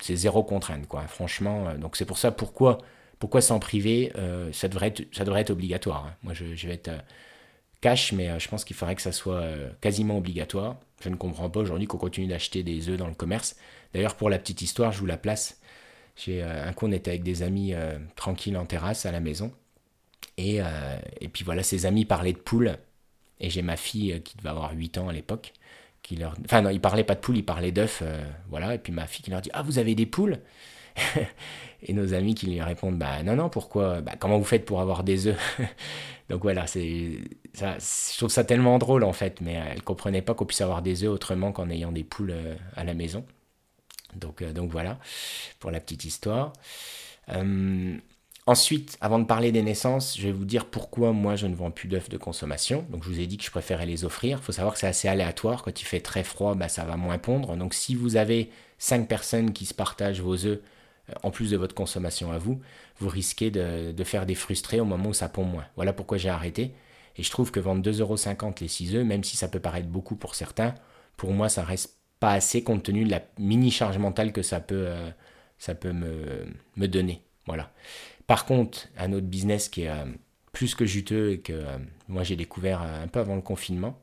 [0.00, 1.02] c'est zéro contrainte, quoi.
[1.06, 1.74] Franchement.
[1.74, 2.78] donc, c'est pour ça pourquoi,
[3.18, 4.12] pourquoi s'en priver
[4.52, 6.06] ça, devrait être, obligatoire.
[6.06, 6.14] Hein.
[6.24, 6.90] Moi, je, vais être
[7.84, 10.76] cash, mais euh, je pense qu'il faudrait que ça soit euh, quasiment obligatoire.
[11.02, 13.56] Je ne comprends pas aujourd'hui qu'on continue d'acheter des œufs dans le commerce.
[13.92, 15.60] D'ailleurs, pour la petite histoire, je vous la place.
[16.16, 17.74] J'ai euh, un coup, on était avec des amis
[18.16, 19.52] tranquilles en terrasse à la maison.
[20.36, 20.60] Et,
[21.20, 22.76] et puis voilà, ses amis parlaient de poules.
[23.40, 25.52] Et j'ai ma fille qui devait avoir 8 ans à l'époque.
[26.02, 26.34] Qui leur...
[26.44, 28.02] Enfin, non, il parlait pas de poules, il parlait d'œufs.
[28.48, 28.74] voilà.
[28.74, 30.40] Et puis ma fille qui leur dit Ah, vous avez des poules?
[31.82, 34.00] Et nos amis qui lui répondent bah non non pourquoi?
[34.00, 35.60] Bah, comment vous faites pour avoir des œufs?
[36.30, 37.18] Donc voilà c'est
[37.52, 40.82] ça je trouve ça tellement drôle en fait mais elle comprenait pas qu'on puisse avoir
[40.82, 43.24] des œufs autrement qu'en ayant des poules euh, à la maison
[44.16, 44.98] donc euh, donc voilà
[45.60, 46.52] pour la petite histoire
[47.30, 47.96] euh,
[48.46, 51.70] Ensuite, avant de parler des naissances, je vais vous dire pourquoi moi je ne vends
[51.70, 52.84] plus d'œufs de consommation.
[52.90, 54.38] Donc je vous ai dit que je préférais les offrir.
[54.38, 55.62] Il faut savoir que c'est assez aléatoire.
[55.62, 57.56] Quand il fait très froid, bah, ça va moins pondre.
[57.56, 60.60] Donc si vous avez 5 personnes qui se partagent vos œufs
[61.22, 62.60] en plus de votre consommation à vous,
[62.98, 65.64] vous risquez de, faire des frustrés au moment où ça pond moins.
[65.76, 66.74] Voilà pourquoi j'ai arrêté.
[67.16, 70.16] Et je trouve que vendre 2,50€ les 6 œufs, même si ça peut paraître beaucoup
[70.16, 70.74] pour certains,
[71.16, 74.60] pour moi ça reste pas assez compte tenu de la mini charge mentale que ça
[74.60, 75.10] peut, euh,
[75.58, 77.22] ça peut me, me, donner.
[77.46, 77.70] Voilà.
[78.26, 80.04] Par contre, un autre business qui est euh,
[80.52, 83.98] plus que juteux et que euh, moi j'ai découvert un peu avant le confinement,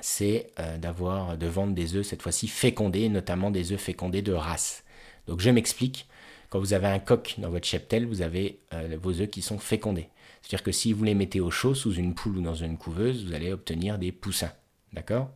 [0.00, 4.84] c'est d'avoir de vendre des œufs cette fois-ci fécondés, notamment des œufs fécondés de race.
[5.26, 6.06] Donc je m'explique.
[6.50, 8.60] Quand vous avez un coq dans votre cheptel, vous avez
[9.00, 10.10] vos œufs qui sont fécondés.
[10.42, 13.24] C'est-à-dire que si vous les mettez au chaud sous une poule ou dans une couveuse,
[13.24, 14.52] vous allez obtenir des poussins.
[14.92, 15.30] D'accord?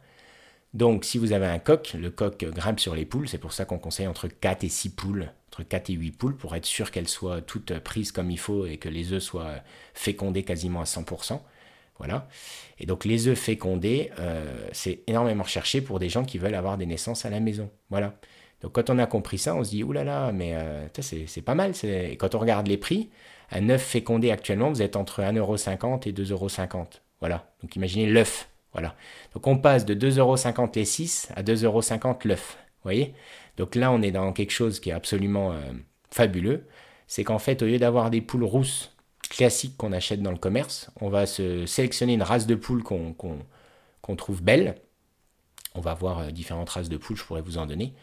[0.73, 3.65] Donc si vous avez un coq, le coq grimpe sur les poules, c'est pour ça
[3.65, 6.91] qu'on conseille entre 4 et 6 poules, entre 4 et 8 poules, pour être sûr
[6.91, 9.57] qu'elles soient toutes prises comme il faut et que les œufs soient
[9.95, 11.41] fécondés quasiment à 100%.
[11.99, 12.29] Voilà.
[12.79, 16.79] Et donc les œufs fécondés, euh, c'est énormément recherché pour des gens qui veulent avoir
[16.79, 17.69] des naissances à la maison.
[17.91, 18.15] Voilà.
[18.63, 21.73] Donc quand on a compris ça, on se dit, oulala, mais euh, c'est pas mal.
[21.83, 23.11] Et quand on regarde les prix,
[23.51, 27.01] un œuf fécondé actuellement, vous êtes entre 1,50€ et 2,50€.
[27.21, 27.53] Voilà.
[27.63, 28.50] Donc imaginez l'œuf.
[28.73, 28.95] Voilà.
[29.35, 32.59] Donc on passe de 2,50€ les 6 à 2,50€ l'œuf.
[32.61, 33.15] Vous voyez?
[33.57, 35.61] Donc là, on est dans quelque chose qui est absolument euh,
[36.11, 36.67] fabuleux.
[37.07, 38.95] C'est qu'en fait, au lieu d'avoir des poules rousses
[39.29, 44.17] classiques qu'on achète dans le commerce, on va se sélectionner une race de poules qu'on
[44.17, 44.77] trouve belle.
[45.75, 47.95] On va voir euh, différentes races de poules, je pourrais vous en donner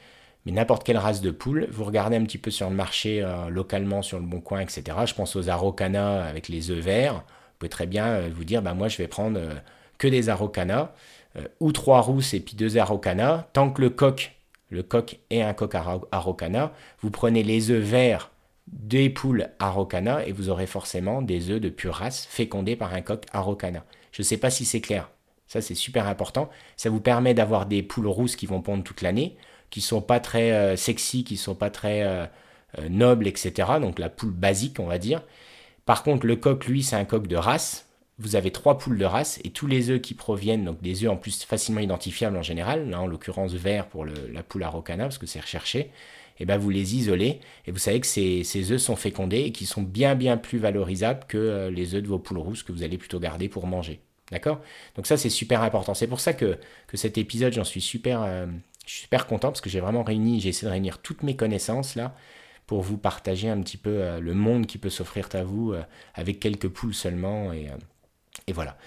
[0.46, 3.50] mais n'importe quelle race de poule, vous regardez un petit peu sur le marché euh,
[3.50, 4.84] localement, sur le bon coin, etc.
[5.06, 7.16] Je pense aux Araucana avec les œufs verts.
[7.16, 9.38] Vous pouvez très bien vous dire, bah, moi je vais prendre
[9.98, 10.94] que des Araucana,
[11.60, 13.48] ou trois rousses et puis deux Araucana.
[13.54, 14.36] Tant que le coq,
[14.70, 15.76] le coq est un coq
[16.12, 18.32] Araucana, vous prenez les œufs verts
[18.68, 23.02] des poules Araucana et vous aurez forcément des œufs de pure race fécondés par un
[23.02, 23.86] coq Araucana.
[24.12, 25.10] Je ne sais pas si c'est clair.
[25.48, 26.50] Ça, c'est super important.
[26.76, 29.38] Ça vous permet d'avoir des poules rousses qui vont pondre toute l'année
[29.70, 32.26] qui sont pas très euh, sexy, qui sont pas très euh,
[32.80, 33.70] euh, nobles, etc.
[33.82, 35.24] Donc la poule basique, on va dire.
[35.86, 37.87] Par contre, le coq, lui, c'est un coq de race.
[38.20, 41.12] Vous avez trois poules de race et tous les œufs qui proviennent, donc des œufs
[41.12, 45.18] en plus facilement identifiables en général, là en l'occurrence vert pour la poule araucana parce
[45.18, 48.72] que c'est recherché, et eh ben vous les isolez et vous savez que ces, ces
[48.72, 52.20] œufs sont fécondés et qui sont bien bien plus valorisables que les œufs de vos
[52.20, 54.02] poules rousses que vous allez plutôt garder pour manger.
[54.32, 54.62] D'accord?
[54.96, 55.94] Donc ça c'est super important.
[55.94, 58.24] C'est pour ça que, que cet épisode, j'en suis super,
[58.86, 61.36] je suis super content parce que j'ai vraiment réuni, j'ai essayé de réunir toutes mes
[61.36, 62.16] connaissances là
[62.68, 65.82] pour vous partager un petit peu euh, le monde qui peut s'offrir à vous euh,
[66.14, 67.52] avec quelques poules seulement.
[68.50, 68.78] Euh, voilà.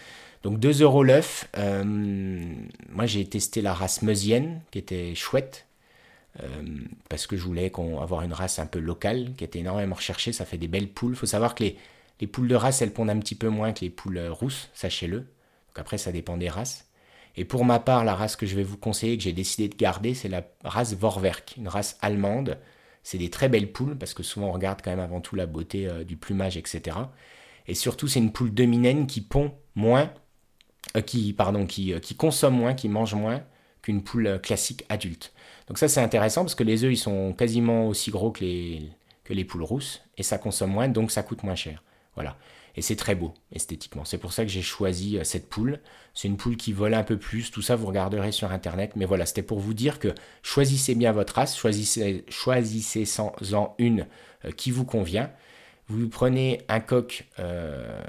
[0.42, 1.48] Donc 2 euros l'œuf.
[1.54, 5.66] moi j'ai testé la race meusienne qui était chouette.
[7.10, 10.32] parce que je voulais avoir une race un peu locale qui était énormément recherchée.
[10.32, 11.12] Ça fait des belles poules.
[11.12, 11.76] Il faut savoir que les,
[12.20, 15.18] les poules de race elles pondent un petit peu moins que les poules rousses, sachez-le.
[15.18, 16.90] Donc après ça dépend des races.
[17.36, 19.76] Et pour ma part, la race que je vais vous conseiller, que j'ai décidé de
[19.76, 22.58] garder, c'est la race Vorwerk, une race allemande.
[23.02, 25.46] C'est des très belles poules, parce que souvent on regarde quand même avant tout la
[25.46, 26.96] beauté euh, du plumage, etc.
[27.70, 30.12] Et surtout, c'est une poule dominaine qui pond moins,
[30.96, 33.44] euh, qui, pardon, qui, euh, qui, consomme moins, qui mange moins
[33.80, 35.33] qu'une poule classique adulte.
[35.68, 38.83] Donc ça, c'est intéressant, parce que les œufs, ils sont quasiment aussi gros que les,
[39.22, 41.85] que les poules rousses, et ça consomme moins, donc ça coûte moins cher.
[42.16, 42.37] Voilà.
[42.74, 44.04] Et c'est très beau esthétiquement.
[44.04, 45.78] C'est pour ça que j'ai choisi euh, cette poule.
[46.12, 47.52] C'est une poule qui vole un peu plus.
[47.52, 48.92] Tout ça, vous regarderez sur Internet.
[48.96, 51.56] Mais voilà, c'était pour vous dire que choisissez bien votre race.
[51.56, 54.06] Choisissez, choisissez en une
[54.44, 55.30] euh, qui vous convient.
[55.90, 57.26] Vous prenez un coq.
[57.38, 58.03] Euh,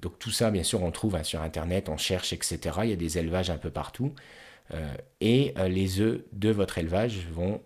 [0.00, 2.58] donc tout ça, bien sûr, on trouve hein, sur Internet, on cherche, etc.
[2.84, 4.12] Il y a des élevages un peu partout.
[5.20, 7.60] et les œufs de votre élevage vont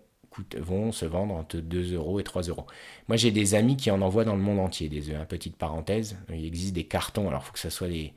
[0.91, 2.65] se vendre entre 2 euros et 3 euros.
[3.07, 5.17] Moi, j'ai des amis qui en envoient dans le monde entier des œufs.
[5.19, 5.25] Hein.
[5.25, 7.27] Petite parenthèse, il existe des cartons.
[7.27, 8.13] Alors, il faut que ce soit des,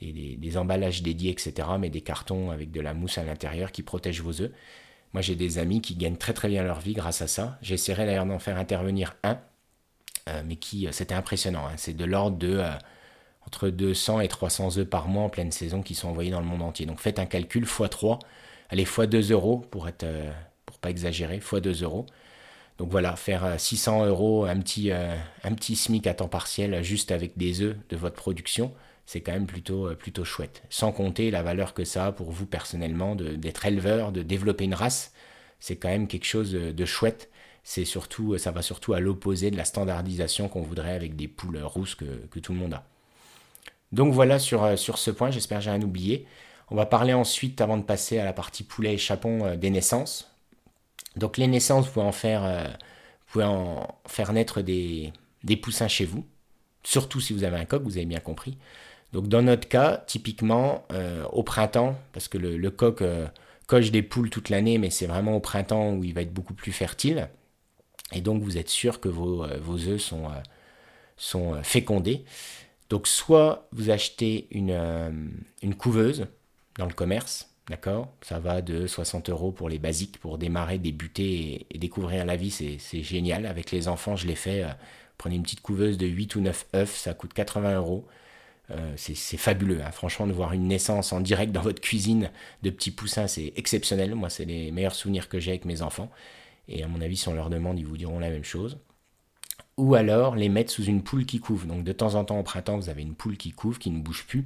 [0.00, 1.68] des, emballages dédiés, etc.
[1.78, 4.50] Mais des cartons avec de la mousse à l'intérieur qui protègent vos œufs.
[5.12, 7.58] Moi, j'ai des amis qui gagnent très très bien leur vie grâce à ça.
[7.62, 9.53] J'essaierai d'ailleurs d'en faire intervenir un, euh,
[10.44, 11.66] mais qui, euh, c'était impressionnant.
[11.66, 11.74] Hein.
[11.76, 12.70] C'est de l'ordre de euh,
[13.46, 16.46] entre 200 et 300 œufs par mois en pleine saison qui sont envoyés dans le
[16.46, 16.86] monde entier.
[16.86, 18.18] Donc, faites un calcul x 3,
[18.70, 20.06] allez x 2 euros pour être
[20.84, 22.06] pas exagérer, fois 2 euros.
[22.78, 26.82] Donc voilà, faire 600 euh, euros, un petit, euh, un petit SMIC à temps partiel
[26.82, 28.72] juste avec des œufs de votre production,
[29.06, 30.62] c'est quand même plutôt, euh, plutôt chouette.
[30.70, 34.74] Sans compter la valeur que ça a pour vous personnellement d'être éleveur, de développer une
[34.74, 35.12] race,
[35.60, 37.30] c'est quand même quelque chose de chouette.
[37.64, 41.62] C'est surtout, ça va surtout à l'opposé de la standardisation qu'on voudrait avec des poules
[41.62, 42.84] rousses que, tout le monde a.
[43.92, 46.26] Donc voilà sur, sur ce point, j'espère que j'ai rien oublié.
[46.70, 50.34] On va parler ensuite, avant de passer à la partie poulet et chapon, des naissances.
[51.16, 55.12] Donc les naissances, vous pouvez en faire, euh, naître des,
[55.62, 56.26] poussins chez vous,
[56.82, 58.58] surtout si vous avez un coq, vous avez bien compris.
[59.12, 63.26] Donc dans notre cas, typiquement euh, au printemps, parce que le, coq euh,
[63.66, 66.54] coche des poules toute l'année, mais c'est vraiment au printemps où il va être beaucoup
[66.54, 67.28] plus fertile.
[68.14, 70.28] Et donc vous êtes sûr que vos, vos œufs sont,
[71.16, 72.24] sont fécondés.
[72.90, 74.76] Donc soit vous achetez une,
[75.78, 76.26] couveuse
[76.78, 78.12] dans le commerce, D'accord?
[78.20, 82.50] Ça va de 60 euros pour les basiques, pour démarrer, débuter et, découvrir la vie,
[82.50, 83.46] c'est génial.
[83.46, 84.64] Avec les enfants, je l'ai fait.
[84.64, 84.68] Euh,
[85.16, 88.06] prenez une petite couveuse de 8 ou 9 œufs, ça coûte 80 euros.
[88.70, 89.90] Euh, c'est fabuleux, hein.
[89.92, 92.30] franchement, de voir une naissance en direct dans votre cuisine
[92.62, 94.14] de petits poussins, c'est exceptionnel.
[94.14, 96.10] Moi, c'est les meilleurs souvenirs que j'ai avec mes enfants.
[96.68, 98.78] Et à mon avis, si on leur demande, ils vous diront la même chose.
[99.76, 101.66] Ou alors les mettre sous une poule qui couve.
[101.66, 104.00] Donc de temps en temps au printemps, vous avez une poule qui couve, qui ne
[104.00, 104.44] bouge plus,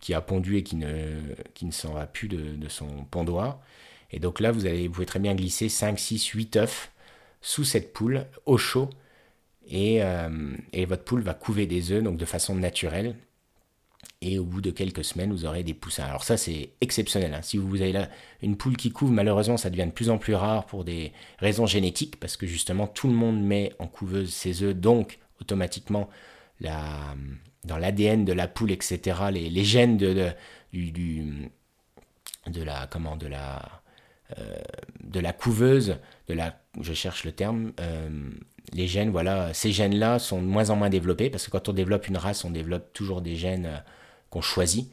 [0.00, 3.60] qui a pondu et qui ne, s'en va plus de, son pondoir.
[4.10, 6.92] Et donc là, vous, allez, vous pouvez très bien glisser 5, 6, 8 œufs
[7.42, 8.90] sous cette poule au chaud.
[9.68, 13.14] Et, euh, et votre poule va couver des œufs donc de façon naturelle
[14.22, 16.04] et au bout de quelques semaines, vous aurez des poussins.
[16.04, 17.32] Alors ça, c'est exceptionnel.
[17.32, 17.42] Hein.
[17.42, 18.10] Si vous avez là
[18.42, 21.66] une poule qui couve, malheureusement, ça devient de plus en plus rare pour des raisons
[21.66, 26.10] génétiques, parce que justement, tout le monde met en couveuse ses œufs, donc automatiquement,
[26.60, 27.14] la,
[27.64, 29.00] dans l'ADN de la poule, etc.,
[29.32, 30.30] les, gènes de,
[30.72, 31.50] du,
[32.46, 33.82] de la, comment, de la,
[34.38, 34.58] euh,
[35.02, 35.96] de la couveuse,
[36.28, 38.30] de la, je cherche le terme, euh,
[38.74, 41.72] les gènes, voilà, ces gènes-là sont de moins en moins développés, parce que quand on
[41.72, 43.78] développe une race, on développe toujours des gènes euh,
[44.30, 44.90] qu'on choisit.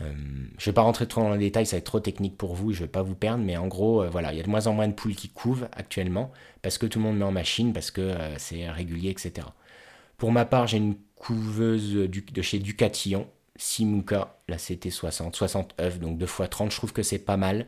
[0.00, 0.12] Euh,
[0.58, 2.54] je ne vais pas rentrer trop dans les détails, ça va être trop technique pour
[2.54, 4.48] vous, je vais pas vous perdre, mais en gros, euh, voilà, il y a de
[4.48, 6.30] moins en moins de poules qui couvent actuellement,
[6.62, 9.48] parce que tout le monde met en machine, parce que euh, c'est régulier, etc.
[10.16, 16.18] Pour ma part, j'ai une couveuse de chez Ducatillon, Simuka, la CT60, 60 œufs, donc
[16.18, 17.66] 2 fois 30, je trouve que c'est pas mal.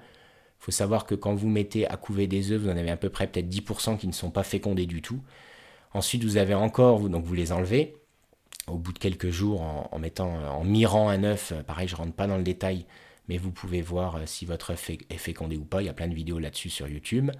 [0.58, 3.10] Faut savoir que quand vous mettez à couver des œufs, vous en avez à peu
[3.10, 5.20] près peut-être 10% qui ne sont pas fécondés du tout.
[5.92, 7.96] Ensuite, vous avez encore, donc vous les enlevez,
[8.68, 11.52] au bout de quelques jours en, mettant, en mirant un œuf.
[11.52, 12.86] Euh, pareil, je rentre pas dans le détail,
[13.28, 15.82] mais vous pouvez voir euh, si votre œuf est, fécondé ou pas.
[15.82, 17.30] Il y a plein de vidéos là-dessus sur YouTube.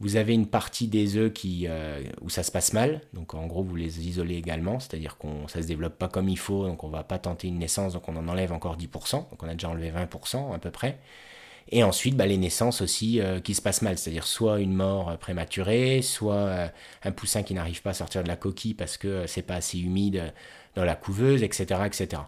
[0.00, 3.46] Vous avez une partie des œufs qui, euh, où ça se passe mal, donc en
[3.46, 6.82] gros vous les isolez également, c'est-à-dire qu'on ça se développe pas comme il faut, donc
[6.82, 9.52] on va pas tenter une naissance, donc on en enlève encore 10%, donc on a
[9.52, 10.98] déjà enlevé 20% à peu près.
[11.68, 16.02] Et ensuite, bah, les naissances aussi qui se passent mal, c'est-à-dire soit une mort prématurée,
[16.02, 16.72] soit
[17.04, 19.78] un poussin qui n'arrive pas à sortir de la coquille parce que c'est pas assez
[19.78, 20.32] humide
[20.74, 21.80] dans la couveuse, etc.
[21.86, 22.22] etc.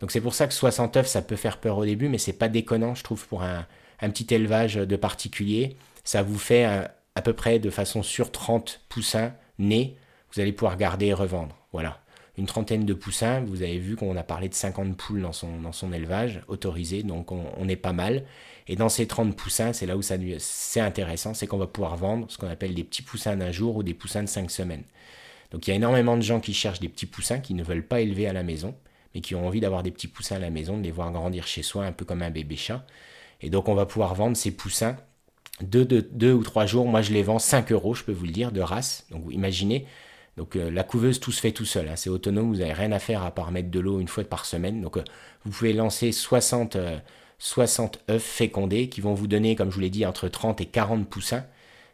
[0.00, 2.32] Donc c'est pour ça que 60 œufs, ça peut faire peur au début, mais c'est
[2.32, 3.66] pas déconnant, je trouve, pour un,
[4.00, 5.76] petit élevage de particulier.
[6.04, 9.96] Ça vous fait à peu près de façon sur 30 poussins nés,
[10.32, 11.56] vous allez pouvoir garder et revendre.
[11.72, 12.00] Voilà.
[12.38, 15.92] Une trentaine de poussins, vous avez vu qu'on a parlé de 50 poules dans son,
[15.92, 18.24] élevage autorisé, donc on, est pas mal.
[18.68, 22.26] Et dans ces 30 poussins, c'est là où c'est intéressant, c'est qu'on va pouvoir vendre
[22.28, 24.82] ce qu'on appelle des petits poussins d'un jour ou des poussins de 5 semaines.
[25.50, 27.86] Donc il y a énormément de gens qui cherchent des petits poussins, qui ne veulent
[27.86, 28.74] pas élever à la maison,
[29.14, 31.46] mais qui ont envie d'avoir des petits poussins à la maison, de les voir grandir
[31.46, 32.84] chez soi, un peu comme un bébé chat.
[33.40, 34.96] Et donc on va pouvoir vendre ces poussins
[35.62, 36.86] deux, ou trois jours.
[36.86, 39.06] Moi je les vends 5 euros, je peux vous le dire, de race.
[39.10, 39.86] Donc vous imaginez,
[40.36, 41.96] donc euh, la couveuse tout se fait tout seul, hein.
[41.96, 44.44] c'est autonome, vous n'avez rien à faire à part mettre de l'eau une fois par
[44.44, 44.80] semaine.
[44.82, 45.04] Donc euh,
[45.44, 46.76] vous pouvez lancer 60,
[47.38, 50.60] 60 euh, œufs fécondés qui vont vous donner, comme je vous l'ai dit, entre 30
[50.60, 51.44] et 40 poussins.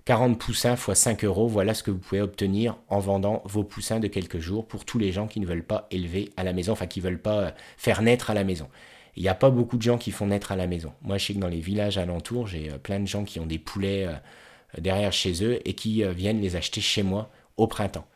[0.05, 4.01] 40 poussins x 5 euros, voilà ce que vous pouvez obtenir en vendant vos poussins
[4.01, 6.73] de quelques jours pour tous les gens qui ne veulent pas élever à la maison,
[6.73, 8.69] enfin qui ne veulent pas euh, faire naître à la maison.
[9.15, 10.93] Il n'y a pas beaucoup de gens qui font naître à la maison.
[11.03, 13.47] Moi, je sais que dans les villages alentours, j'ai euh, plein de gens qui ont
[13.47, 18.07] des poulets euh, derrière chez eux et qui viennent les acheter chez moi au printemps.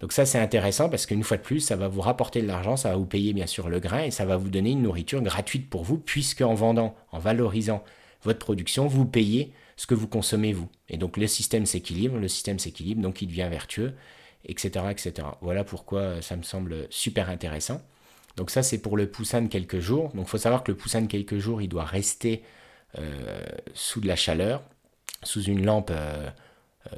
[0.00, 2.76] Donc ça, c'est intéressant parce qu'une fois de plus, ça va vous rapporter de l'argent,
[2.76, 5.20] ça va vous payer bien sûr le grain et ça va vous donner une nourriture
[5.20, 7.82] gratuite pour vous puisque en vendant, en valorisant
[8.22, 10.68] votre production, vous payez ce que vous consommez vous.
[10.88, 13.94] Et donc le système s'équilibre, le système s'équilibre, donc il devient vertueux,
[14.44, 15.28] etc., etc.
[15.40, 17.82] Voilà pourquoi euh, ça me semble super intéressant.
[18.36, 20.10] Donc ça c'est pour le poussin de quelques jours.
[20.14, 22.42] Donc il faut savoir que le poussin de quelques jours, il doit rester
[22.98, 24.62] euh, sous de la chaleur,
[25.22, 26.30] sous une lampe euh,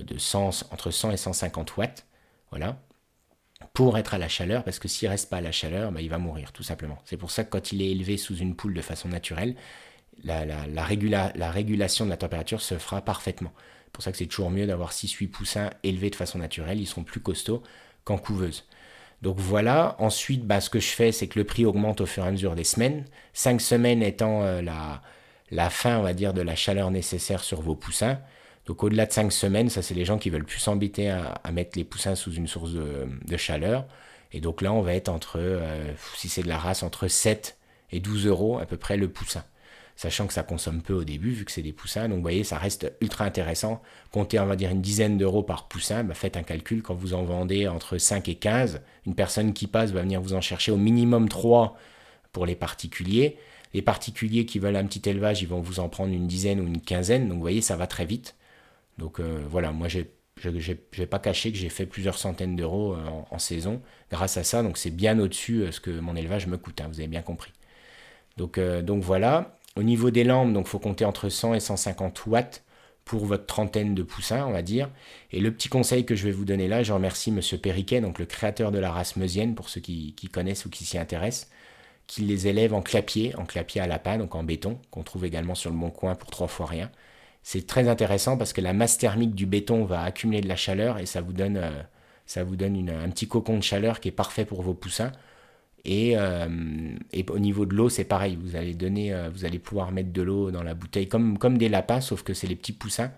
[0.01, 2.07] de 100, entre 100 et 150 watts.
[2.51, 2.79] Voilà
[3.73, 6.09] pour être à la chaleur, parce que s'il reste pas à la chaleur, bah, il
[6.09, 6.99] va mourir, tout simplement.
[7.05, 9.57] C'est pour ça que quand il est élevé sous une poule de façon naturelle,
[10.25, 13.53] la, la, régulation de la température se fera parfaitement.
[13.85, 16.87] C'est pour ça que c'est toujours mieux d'avoir 6-8 poussins élevés de façon naturelle, ils
[16.87, 17.63] sont plus costauds
[18.05, 18.65] qu'en couveuse.
[19.23, 22.25] Donc voilà, ensuite bah, ce que je fais c'est que le prix augmente au fur
[22.25, 25.03] et à mesure des semaines, 5 semaines étant euh, la,
[25.51, 28.21] la fin on va dire de la chaleur nécessaire sur vos poussins.
[28.67, 31.77] Donc au-delà de 5 semaines, ça c'est les gens qui veulent plus s'embêter à, mettre
[31.79, 33.87] les poussins sous une source de, chaleur.
[34.33, 37.57] Et donc là on va être entre, euh, si c'est de la race, entre 7
[37.91, 39.43] et 12 euros à peu près le poussin
[39.99, 42.09] sachant que ça consomme peu au début vu que c'est des poussins.
[42.09, 43.83] Donc vous voyez, ça reste ultra intéressant.
[44.13, 46.05] Comptez, on va dire, une dizaine d'euros par poussin.
[46.05, 49.67] Bah, faites un calcul, quand vous en vendez entre 5 et 15, une personne qui
[49.67, 51.77] passe va venir vous en chercher au minimum 3
[52.33, 53.39] pour les particuliers.
[53.75, 56.67] Les particuliers qui veulent un petit élevage, ils vont vous en prendre une dizaine ou
[56.69, 57.25] une quinzaine.
[57.25, 58.37] Donc vous voyez, ça va très vite.
[58.99, 60.03] Donc euh, voilà, moi je
[60.45, 64.45] ne vais pas cacher que j'ai fait plusieurs centaines d'euros euh, en, saison grâce à
[64.45, 64.63] ça.
[64.63, 67.09] Donc c'est bien au-dessus de euh, ce que mon élevage me coûte, hein, vous avez
[67.09, 67.53] bien compris.
[68.37, 69.58] Donc, donc voilà.
[69.79, 72.65] Au niveau des lampes, donc faut compter entre 100 et 150 watts
[73.05, 74.91] pour votre trentaine de poussins, on va dire.
[75.31, 78.19] Et le petit conseil que je vais vous donner là, je remercie Monsieur Periquet, donc
[78.19, 81.49] le créateur de la race meusienne, pour ceux qui, connaissent ou qui s'y intéressent,
[82.09, 85.55] qui les élève en clapier, en clapier à lapin, donc en béton, qu'on trouve également
[85.55, 86.91] sur le Bon Coin pour trois fois rien.
[87.45, 90.99] C'est très intéressant parce que la masse thermique du béton va accumuler de la chaleur
[90.99, 91.83] et ça vous donne, euh,
[92.27, 95.13] ça vous donne un petit cocon de chaleur qui est parfait pour vos poussins.
[95.85, 96.49] Et, euh,
[97.13, 98.39] et au niveau de l'eau, c'est pareil.
[98.41, 101.69] Vous allez, donner, euh, vous allez pouvoir mettre de l'eau dans la bouteille comme, des
[101.69, 103.11] lapins, sauf que c'est les petits poussins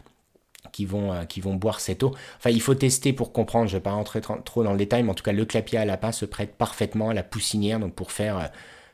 [0.73, 2.15] qui vont, qui vont boire cette eau.
[2.37, 3.67] Enfin, il faut tester pour comprendre.
[3.67, 5.79] Je ne vais pas rentrer trop dans le détail, mais en tout cas, le clapier
[5.79, 8.51] à lapin se prête parfaitement à la poussinière, donc pour faire,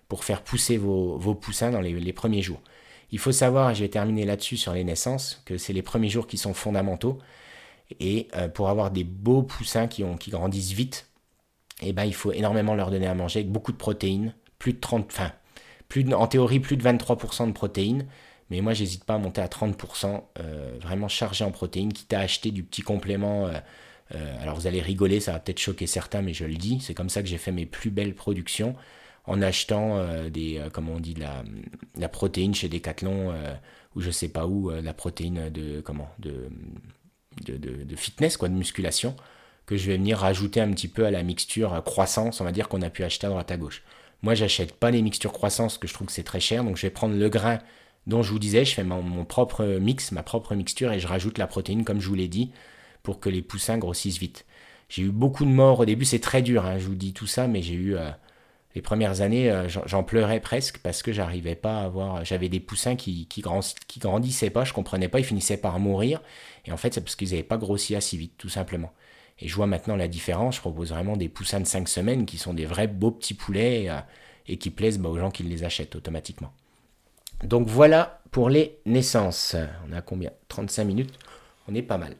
[0.08, 2.60] pour faire pousser vos, vos poussins dans les, premiers jours.
[3.12, 6.08] Il faut savoir, et je vais terminer là-dessus sur les naissances, que c'est les premiers
[6.08, 7.18] jours qui sont fondamentaux.
[8.00, 11.06] Et euh, pour avoir des beaux poussins qui, ont, qui grandissent vite,
[11.82, 14.80] eh ben, il faut énormément leur donner à manger avec beaucoup de protéines, plus de
[14.80, 15.32] 30, enfin,
[15.88, 18.06] plus en théorie plus de 23% de protéines,
[18.50, 22.20] mais moi j'hésite pas à monter à 30%, euh, vraiment chargé en protéines, quitte à
[22.20, 23.46] acheter du petit complément.
[24.14, 26.94] Euh, alors vous allez rigoler, ça va peut-être choquer certains, mais je le dis, c'est
[26.94, 28.76] comme ça que j'ai fait mes plus belles productions
[29.26, 31.42] en achetant euh, des, euh, comment on dit, la,
[31.96, 33.54] la protéine chez Decathlon euh,
[33.94, 36.48] ou je sais pas où, la protéine de, comment, de,
[37.46, 39.16] de, de, fitness, quoi, de musculation,
[39.66, 42.68] que je vais venir rajouter un petit peu à la mixture croissance, on va dire
[42.68, 43.82] qu'on a pu acheter à droite à gauche.
[44.22, 46.82] Moi, j'achète pas les mixtures croissance, que je trouve que c'est très cher, donc je
[46.82, 47.58] vais prendre le grain
[48.06, 51.38] dont je vous disais, je fais mon, propre mix, ma propre mixture, et je rajoute
[51.38, 52.52] la protéine, comme je vous l'ai dit,
[53.02, 54.46] pour que les poussins grossissent vite.
[54.88, 57.26] J'ai eu beaucoup de morts au début, c'est très dur, hein, je vous dis tout
[57.26, 57.96] ça, mais j'ai eu
[58.76, 62.24] les premières années, euh, j'en pleurais presque parce que j'arrivais pas à avoir.
[62.26, 63.42] J'avais des poussins qui, qui,
[63.88, 66.20] qui, grandissaient pas, je comprenais pas, ils finissaient par mourir.
[66.66, 68.92] Et en fait, c'est parce qu'ils n'avaient pas grossi assez vite, tout simplement.
[69.41, 70.57] Et je vois maintenant la différence.
[70.57, 73.89] Je propose vraiment des poussins de 5 semaines qui sont des vrais beaux petits poulets
[73.89, 74.01] euh,
[74.47, 76.53] et qui plaisent bah, aux gens qui les achètent automatiquement.
[77.45, 79.57] Donc voilà pour les naissances.
[79.89, 80.30] On a combien?
[80.49, 81.18] 35 minutes.
[81.68, 82.16] On est pas mal.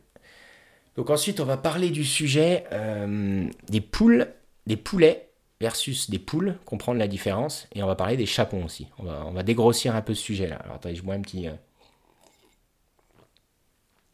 [0.97, 4.29] Donc ensuite, on va parler du sujet euh, des poules,
[4.67, 5.29] des poulets
[5.61, 7.69] versus des poules, comprendre la différence.
[7.75, 8.89] Et on va parler des chapons aussi.
[8.99, 10.57] On va, dégrossir un peu ce sujet-là.
[10.57, 11.49] Alors attendez, je bois un petit...
[11.49, 11.53] Euh.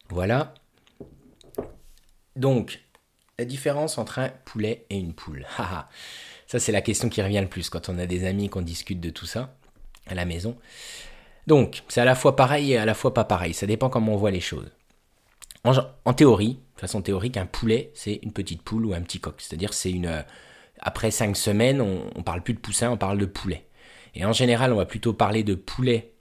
[0.09, 0.53] Voilà.
[2.35, 2.81] Donc,
[3.39, 5.45] la différence entre un poulet et une poule.
[6.47, 8.99] ça, c'est la question qui revient le plus quand on a des amis qu'on discute
[8.99, 9.55] de tout ça
[10.07, 10.57] à la maison.
[11.47, 13.53] Donc, c'est à la fois pareil et à la fois pas pareil.
[13.53, 14.71] Ça dépend comment on voit les choses.
[15.65, 19.35] En, théorie, de façon théorique, un poulet, c'est une petite poule ou un petit coq.
[19.37, 20.21] C'est-à-dire, c'est une, euh,
[20.79, 23.65] après cinq semaines, on, ne parle plus de poussin, on parle de poulet.
[24.13, 26.12] Et en général, on va plutôt parler de poulet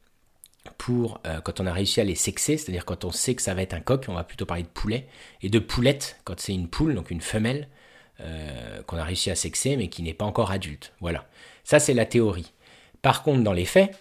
[0.79, 3.55] pour euh, quand on a réussi à les sexer, c'est-à-dire quand on sait que ça
[3.55, 5.07] va être un coq, on va plutôt parler de poulet,
[5.43, 7.69] et de poulette quand c'est une poule, donc une femelle,
[8.21, 10.93] euh, qu'on a réussi à sexer mais qui n'est pas encore adulte.
[11.01, 11.27] Voilà.
[11.65, 12.53] Ça, c'est la théorie.
[13.01, 13.97] Par contre, dans les faits,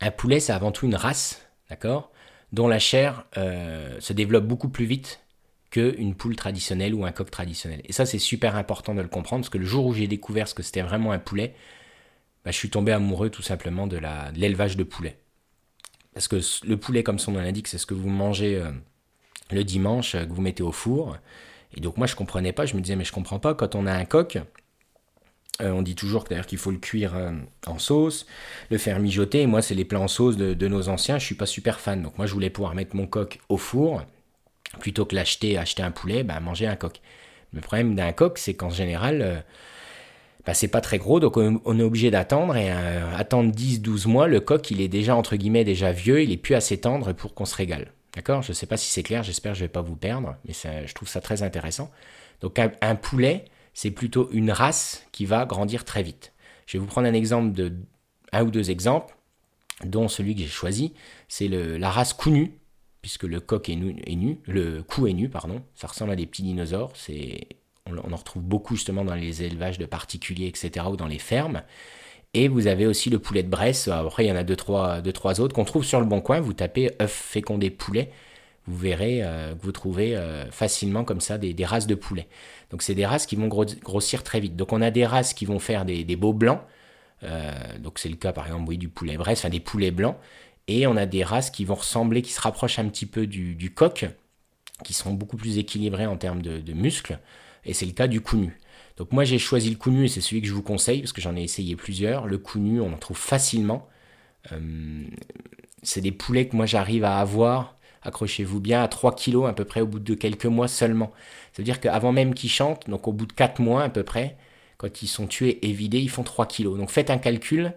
[0.00, 2.12] un poulet, c'est avant tout une race, d'accord,
[2.52, 5.20] dont la chair euh, se développe beaucoup plus vite
[5.70, 7.82] qu'une poule traditionnelle ou un coq traditionnel.
[7.84, 10.48] Et ça, c'est super important de le comprendre, parce que le jour où j'ai découvert
[10.48, 11.54] ce que c'était vraiment un poulet,
[12.44, 14.00] bah, je suis tombé amoureux tout simplement de
[14.34, 15.18] l'élevage de, poulet.
[16.18, 18.72] Parce que le poulet, comme son nom l'indique, c'est ce que vous mangez euh,
[19.52, 21.16] le dimanche, euh, que vous mettez au four.
[21.76, 23.86] Et donc moi, je comprenais pas, je me disais, mais je comprends pas, quand on
[23.86, 24.36] a un coq,
[25.62, 27.14] euh, on dit toujours d'ailleurs qu'il faut le cuire
[27.68, 28.26] en sauce,
[28.68, 29.46] le faire mijoter.
[29.46, 31.20] Moi, c'est les plats en sauce de, nos anciens.
[31.20, 32.02] Je suis pas super fan.
[32.02, 34.02] Donc moi, je voulais pouvoir mettre mon coq au four
[34.80, 37.00] plutôt que l'acheter, acheter un poulet, bah, manger un coq.
[37.52, 39.44] Le problème d'un coq, c'est qu'en général,
[40.48, 44.28] bah, c'est pas très gros, donc on, est obligé d'attendre, et euh, attendre 10-12 mois,
[44.28, 47.34] le coq, il est déjà, entre guillemets, déjà vieux, il est plus assez tendre pour
[47.34, 47.92] qu'on se régale.
[48.14, 48.40] D'accord?
[48.40, 50.94] Je sais pas si c'est clair, j'espère que je vais pas vous perdre, mais je
[50.94, 51.90] trouve ça très intéressant.
[52.40, 53.44] Donc un, poulet,
[53.74, 56.32] c'est plutôt une race qui va grandir très vite.
[56.64, 57.74] Je vais vous prendre un exemple de
[58.32, 59.14] un ou deux exemples,
[59.84, 60.94] dont celui que j'ai choisi,
[61.28, 62.58] c'est la race Kounu
[63.02, 65.62] puisque le coq est nu, le cou est nu, pardon.
[65.74, 66.92] Ça ressemble à des petits dinosaures.
[66.94, 67.48] C'est,
[67.90, 71.62] on, en retrouve beaucoup justement dans les élevages de particuliers, etc., ou dans les fermes.
[72.34, 73.88] Et vous avez aussi le poulet de Bresse.
[73.88, 76.20] Après, il y en a deux, trois, deux, trois autres qu'on trouve sur le bon
[76.20, 76.40] coin.
[76.40, 78.10] Vous tapez œuf fécondé poulet.
[78.66, 82.28] Vous verrez euh, que vous trouvez euh, facilement comme ça des, races de poulet.
[82.70, 84.56] Donc, c'est des races qui vont grossir très vite.
[84.56, 86.60] Donc, on a des races qui vont faire des, beaux blancs.
[87.22, 90.16] Euh, donc, c'est le cas, par exemple, oui, du poulet Bresse, enfin des poulets blancs.
[90.66, 93.72] Et on a des races qui vont ressembler, qui se rapprochent un petit peu du,
[93.74, 94.06] coq,
[94.84, 97.18] qui sont beaucoup plus équilibrées en termes de, muscles.
[97.68, 98.58] Et c'est le cas du counu.
[98.96, 101.20] Donc moi j'ai choisi le counu et c'est celui que je vous conseille parce que
[101.20, 102.26] j'en ai essayé plusieurs.
[102.26, 103.86] Le counu, on en trouve facilement.
[104.50, 105.04] Euh,
[105.84, 109.64] c'est des poulets que moi j'arrive à avoir, accrochez-vous bien, à 3 kilos à peu
[109.64, 111.12] près au bout de quelques mois seulement.
[111.52, 114.02] Ça veut dire qu'avant même qu'ils chantent, donc au bout de 4 mois à peu
[114.02, 114.36] près,
[114.78, 116.76] quand ils sont tués et vidés, ils font 3 kilos.
[116.78, 117.74] Donc faites un calcul,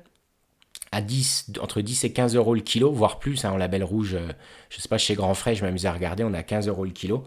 [0.91, 4.15] à 10, entre 10 et 15 euros le kilo, voire plus, hein, en label rouge,
[4.15, 4.31] euh,
[4.69, 6.91] je sais pas, chez Grand Frais, je m'amuse à regarder, on a 15 euros le
[6.91, 7.25] kilo.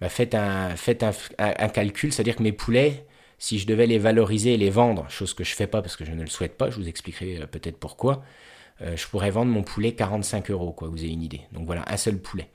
[0.00, 3.06] Bah, faites un, faites un, calcul, c'est-à-dire que mes poulets,
[3.38, 6.04] si je devais les valoriser et les vendre, chose que je fais pas parce que
[6.04, 8.22] je ne le souhaite pas, je vous expliquerai peut-être pourquoi,
[8.80, 11.40] je pourrais vendre mon poulet 45 euros, quoi, vous avez une idée.
[11.52, 12.48] Donc voilà, un seul poulet.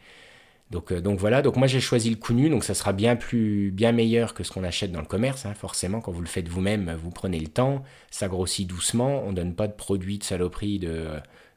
[0.73, 3.71] Donc, donc voilà, donc moi j'ai choisi le coup nu, donc ça sera bien plus,
[3.71, 6.01] bien meilleur que ce qu'on achète dans le commerce, hein, forcément.
[6.01, 9.67] Quand vous le faites vous-même, vous prenez le temps, ça grossit doucement, on donne pas
[9.67, 11.07] de produits de saloperie de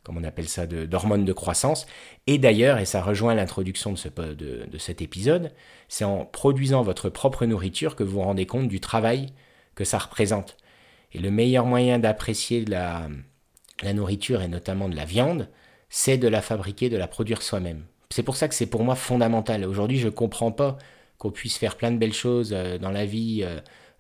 [0.07, 1.85] comme on appelle ça, d'hormones de, croissance.
[2.29, 5.51] Et d'ailleurs, et ça rejoint l'introduction de, de, cet épisode,
[5.89, 9.31] c'est en produisant votre propre nourriture que vous vous rendez compte du travail
[9.75, 10.57] que ça représente.
[11.13, 13.09] Et le meilleur moyen d'apprécier la,
[13.83, 15.49] la nourriture, et notamment de la viande,
[15.89, 17.85] c'est de la fabriquer, de la produire soi-même.
[18.11, 19.65] C'est pour ça que c'est pour moi fondamental.
[19.65, 20.79] Aujourd'hui, je ne comprends pas
[21.19, 23.59] qu'on puisse faire plein de belles choses euh, dans la vie euh,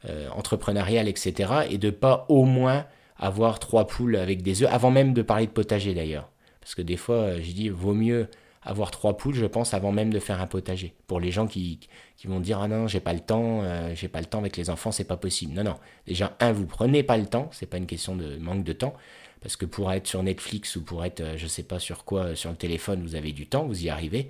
[0.08, 2.86] euh, entrepreneuriale, etc., et de pas au moins
[3.18, 6.30] avoir trois poules avec des œufs, avant même de parler de potager d'ailleurs.
[6.60, 8.28] Parce que des fois, euh, j'ai dit, vaut mieux
[8.62, 10.94] avoir trois poules, je pense, avant même de faire un potager.
[11.06, 11.78] Pour les gens qui,
[12.16, 14.56] qui vont dire, ah non, j'ai pas le temps, euh, j'ai pas le temps avec
[14.56, 15.52] les enfants, c'est pas possible.
[15.52, 15.76] Non, non.
[16.06, 18.94] Déjà, un, vous prenez pas le temps, c'est pas une question de manque de temps.
[19.40, 22.34] Parce que pour être sur Netflix ou pour être, euh, je sais pas sur quoi,
[22.34, 24.28] sur le téléphone, vous avez du temps, vous y arrivez.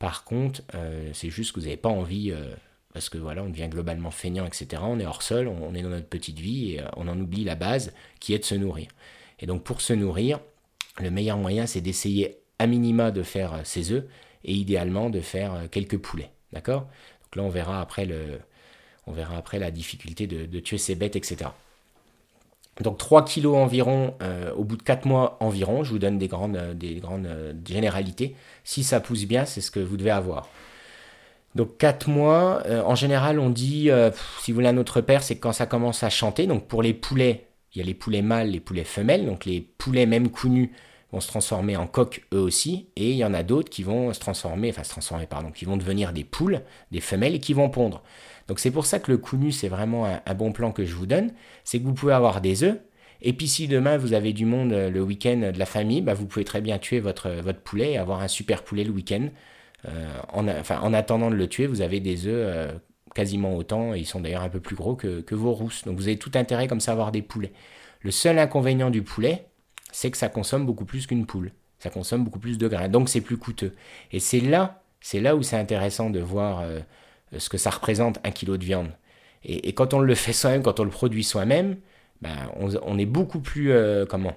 [0.00, 0.60] Par contre,
[1.14, 2.30] c'est juste que vous n'avez pas envie
[2.96, 4.80] parce que voilà, on devient globalement feignant, etc.
[4.82, 7.44] On est hors sol, on est dans notre petite vie et euh, on en oublie
[7.44, 8.88] la base qui est de se nourrir.
[9.38, 10.40] Et donc pour se nourrir,
[10.98, 14.04] le meilleur moyen c'est d'essayer à minima de faire euh, ses œufs
[14.44, 16.30] et idéalement de faire euh, quelques poulets.
[16.54, 16.88] D'accord?
[17.24, 18.40] Donc là on verra après le,
[19.06, 21.50] on verra après la difficulté de, tuer ces bêtes, etc.
[22.80, 24.14] Donc 3 kilos environ
[24.56, 27.28] au bout de 4 mois environ, je vous donne des grandes, des grandes
[27.66, 28.36] généralités.
[28.64, 30.48] Si ça pousse bien, c'est ce que vous devez avoir.
[31.56, 34.10] Donc 4 mois, euh, en général on dit, euh,
[34.42, 36.46] si vous voulez un autre repère, c'est quand ça commence à chanter.
[36.46, 39.24] Donc pour les poulets, il y a les poulets mâles, les poulets femelles.
[39.24, 40.72] Donc les poulets même connus
[41.12, 42.88] vont se transformer en coqs eux aussi.
[42.96, 45.64] Et il y en a d'autres qui vont se transformer, enfin se transformer, pardon, qui
[45.64, 46.60] vont devenir des poules,
[46.92, 48.02] des femelles et qui vont pondre.
[48.48, 51.06] Donc c'est pour ça que le cunu, c'est vraiment un, bon plan que je vous
[51.06, 51.32] donne.
[51.64, 52.76] C'est que vous pouvez avoir des œufs.
[53.22, 56.12] Et puis si demain vous avez du monde euh, le week-end de la famille, bah,
[56.12, 59.30] vous pouvez très bien tuer votre, votre poulet et avoir un super poulet le week-end
[59.88, 62.72] euh, en, en, attendant de le tuer, vous avez des œufs euh,
[63.14, 65.84] quasiment autant, et ils sont d'ailleurs un peu plus gros que, vos rousses.
[65.84, 67.52] Donc vous avez tout intérêt comme ça à avoir des poulets.
[68.00, 69.46] Le seul inconvénient du poulet,
[69.92, 71.52] c'est que ça consomme beaucoup plus qu'une poule.
[71.78, 73.74] Ça consomme beaucoup plus de grains, donc c'est plus coûteux.
[74.12, 76.80] Et c'est là, c'est là où c'est intéressant de voir euh,
[77.38, 78.90] ce que ça représente un kilo de viande.
[79.44, 81.76] Et, quand on le fait soi-même, quand on le produit soi-même,
[82.20, 83.72] ben, on, est beaucoup plus
[84.08, 84.34] comment?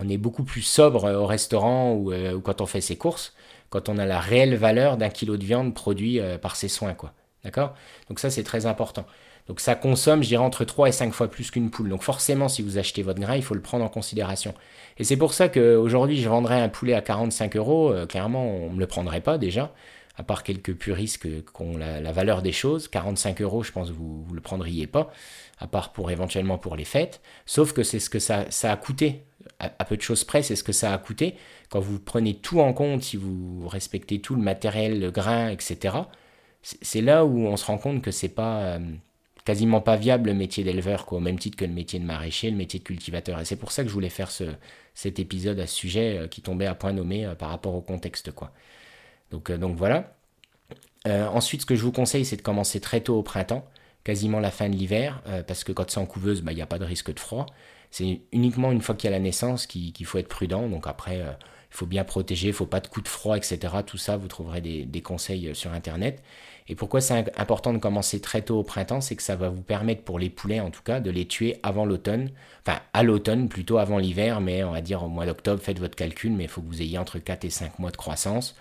[0.00, 2.12] On est beaucoup plus sobre au restaurant ou,
[2.42, 3.32] quand on fait ses courses
[3.74, 6.94] quand on a la réelle valeur d'un kilo de viande produit euh, par ses soins,
[6.94, 7.12] quoi.
[7.42, 7.74] D'accord?
[8.08, 9.04] Donc ça, c'est très important.
[9.48, 11.88] Donc ça consomme, je dirais, entre 3 et 5 fois plus qu'une poule.
[11.88, 14.54] Donc forcément, si vous achetez votre grain, il faut le prendre en considération.
[14.96, 17.92] Et c'est pour ça qu'aujourd'hui, je vendrais un poulet à 45 euros.
[17.92, 19.74] Euh, clairement, on ne me le prendrait pas déjà,
[20.16, 22.86] à part quelques puristes qui ont la, valeur des choses.
[22.86, 25.10] 45 euros, je pense que vous ne le prendriez pas,
[25.58, 27.20] à part pour éventuellement pour les fêtes.
[27.44, 29.24] Sauf que c'est ce que ça, ça a coûté
[29.58, 31.34] à, peu de choses près, c'est ce que ça a coûté.
[31.74, 35.96] Quand vous prenez tout en compte, si vous respectez tout le matériel, le grain, etc.,
[36.62, 38.78] c'est là où on se rend compte que c'est pas euh,
[39.44, 42.56] quasiment pas viable le métier d'éleveur, au même titre que le métier de maraîcher, le
[42.56, 43.40] métier de cultivateur.
[43.40, 44.44] Et c'est pour ça que je voulais faire ce,
[44.94, 47.80] cet épisode à ce sujet euh, qui tombait à point nommé euh, par rapport au
[47.80, 48.52] contexte, quoi.
[49.32, 50.14] Donc, donc voilà.
[51.06, 53.68] ensuite, ce que je vous conseille, c'est de commencer très tôt au printemps,
[54.04, 56.66] quasiment la fin de l'hiver, parce que quand c'est en couveuse, bah, il n'y a
[56.66, 57.46] pas de risque de froid.
[57.90, 60.68] C'est uniquement une fois qu'il y a la naissance qu'il faut être prudent.
[60.68, 61.20] Donc après,
[61.74, 63.58] il faut bien protéger, il faut pas de coups de froid, etc.
[63.84, 66.22] Tout ça, vous trouverez des, conseils euh, sur Internet.
[66.68, 69.60] Et pourquoi c'est important de commencer très tôt au printemps C'est que ça va vous
[69.60, 72.30] permettre pour les poulets, en tout cas, de les tuer avant l'automne.
[72.64, 75.96] Enfin, à l'automne, plutôt avant l'hiver, mais on va dire au mois d'octobre, faites votre
[75.96, 78.54] calcul, mais il faut que vous ayez entre 4 et 5 mois de croissance.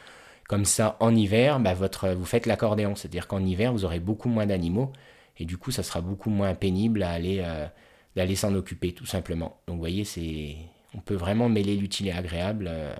[0.50, 2.96] Comme ça, en hiver, bah, votre, vous faites l'accordéon.
[2.96, 4.92] C'est-à-dire qu'en hiver, vous aurez beaucoup moins d'animaux.
[5.38, 7.06] Et du coup, ça sera beaucoup moins pénible.
[7.08, 7.68] Euh,
[8.16, 9.58] d'aller s'en occuper tout simplement.
[9.68, 10.56] Donc vous voyez, c'est,
[10.96, 12.96] on peut vraiment mêler l'utile et agréable euh,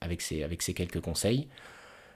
[0.00, 1.48] avec, ces, quelques conseils.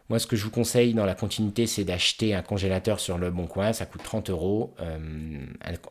[0.09, 3.31] Moi, ce que je vous conseille dans la continuité, c'est d'acheter un congélateur sur le
[3.31, 3.73] bon coin.
[3.73, 4.99] Ça coûte 30 euros, euh,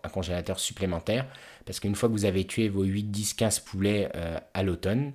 [0.04, 1.26] un, congélateur supplémentaire.
[1.66, 5.14] Parce qu'une fois que vous avez tué vos 8, 10, 15 poulets euh, à l'automne,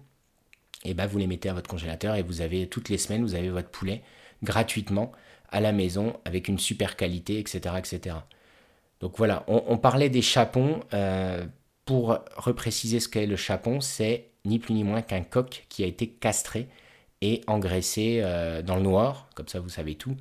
[0.84, 3.22] et eh ben, vous les mettez à votre congélateur et vous avez toutes les semaines,
[3.22, 4.02] vous avez votre poulet
[4.44, 5.10] gratuitement
[5.50, 7.74] à la maison avec une super qualité, etc.
[7.78, 8.16] etc.
[9.00, 10.80] Donc voilà, on, parlait des chapons.
[11.86, 15.86] Pour repréciser ce qu'est le chapon, c'est ni plus ni moins qu'un coq qui a
[15.86, 16.68] été castré
[17.22, 20.16] et engraissé euh, dans le noir, comme ça vous savez tout,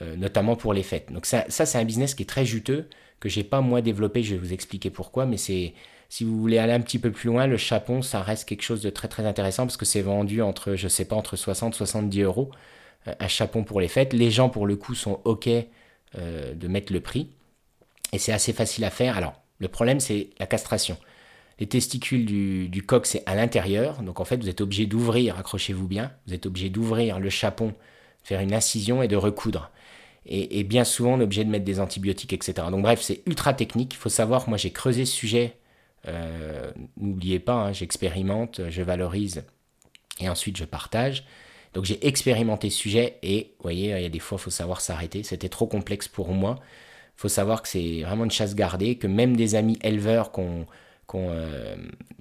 [0.00, 1.12] euh, notamment pour les fêtes.
[1.12, 2.88] Donc ça, c'est un business qui est très juteux,
[3.20, 5.74] que j'ai pas moi développé, je vais vous expliquer pourquoi, mais c'est
[6.08, 8.82] si vous voulez aller un petit peu plus loin, le chapon, ça reste quelque chose
[8.82, 12.22] de très très intéressant parce que c'est vendu entre, je sais pas, entre 60 70
[12.22, 12.50] euros,
[13.06, 14.12] un chapon pour les fêtes.
[14.12, 17.30] Les gens, pour le coup, sont OK de mettre le prix.
[18.12, 19.16] Et c'est assez facile à faire.
[19.16, 20.98] Alors, le problème, c'est la castration.
[21.60, 22.26] Les testicules
[22.68, 24.02] du, coq, c'est à l'intérieur.
[24.02, 27.72] Donc, en fait, vous êtes obligé d'ouvrir, accrochez-vous bien, vous êtes obligé d'ouvrir le chapon,
[28.24, 29.70] faire une incision et de recoudre.
[30.26, 32.66] Et, bien souvent, on est obligé de mettre des antibiotiques, etc.
[32.72, 33.94] Donc, bref, c'est ultra technique.
[33.94, 35.56] Il faut savoir, moi, j'ai creusé ce sujet.
[36.08, 39.44] Euh, n'oubliez pas, hein, j'expérimente, je valorise
[40.18, 41.24] et ensuite je partage.
[41.74, 44.50] Donc j'ai expérimenté ce sujet et vous voyez, il y a des fois, il faut
[44.50, 45.22] savoir s'arrêter.
[45.22, 46.58] C'était trop complexe pour moi.
[47.22, 50.66] Faut savoir que c'est vraiment une chasse gardée, que même des amis éleveurs qu'on
[51.14, 51.76] euh,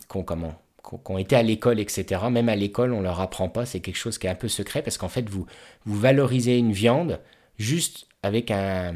[0.05, 2.21] comment qu'on été à l'école, etc.
[2.29, 3.65] Même à l'école, on leur apprend pas.
[3.65, 5.47] C'est quelque chose qui est un peu secret parce qu'en fait, vous,
[5.87, 7.19] valorisez une viande
[7.57, 8.93] juste avec un,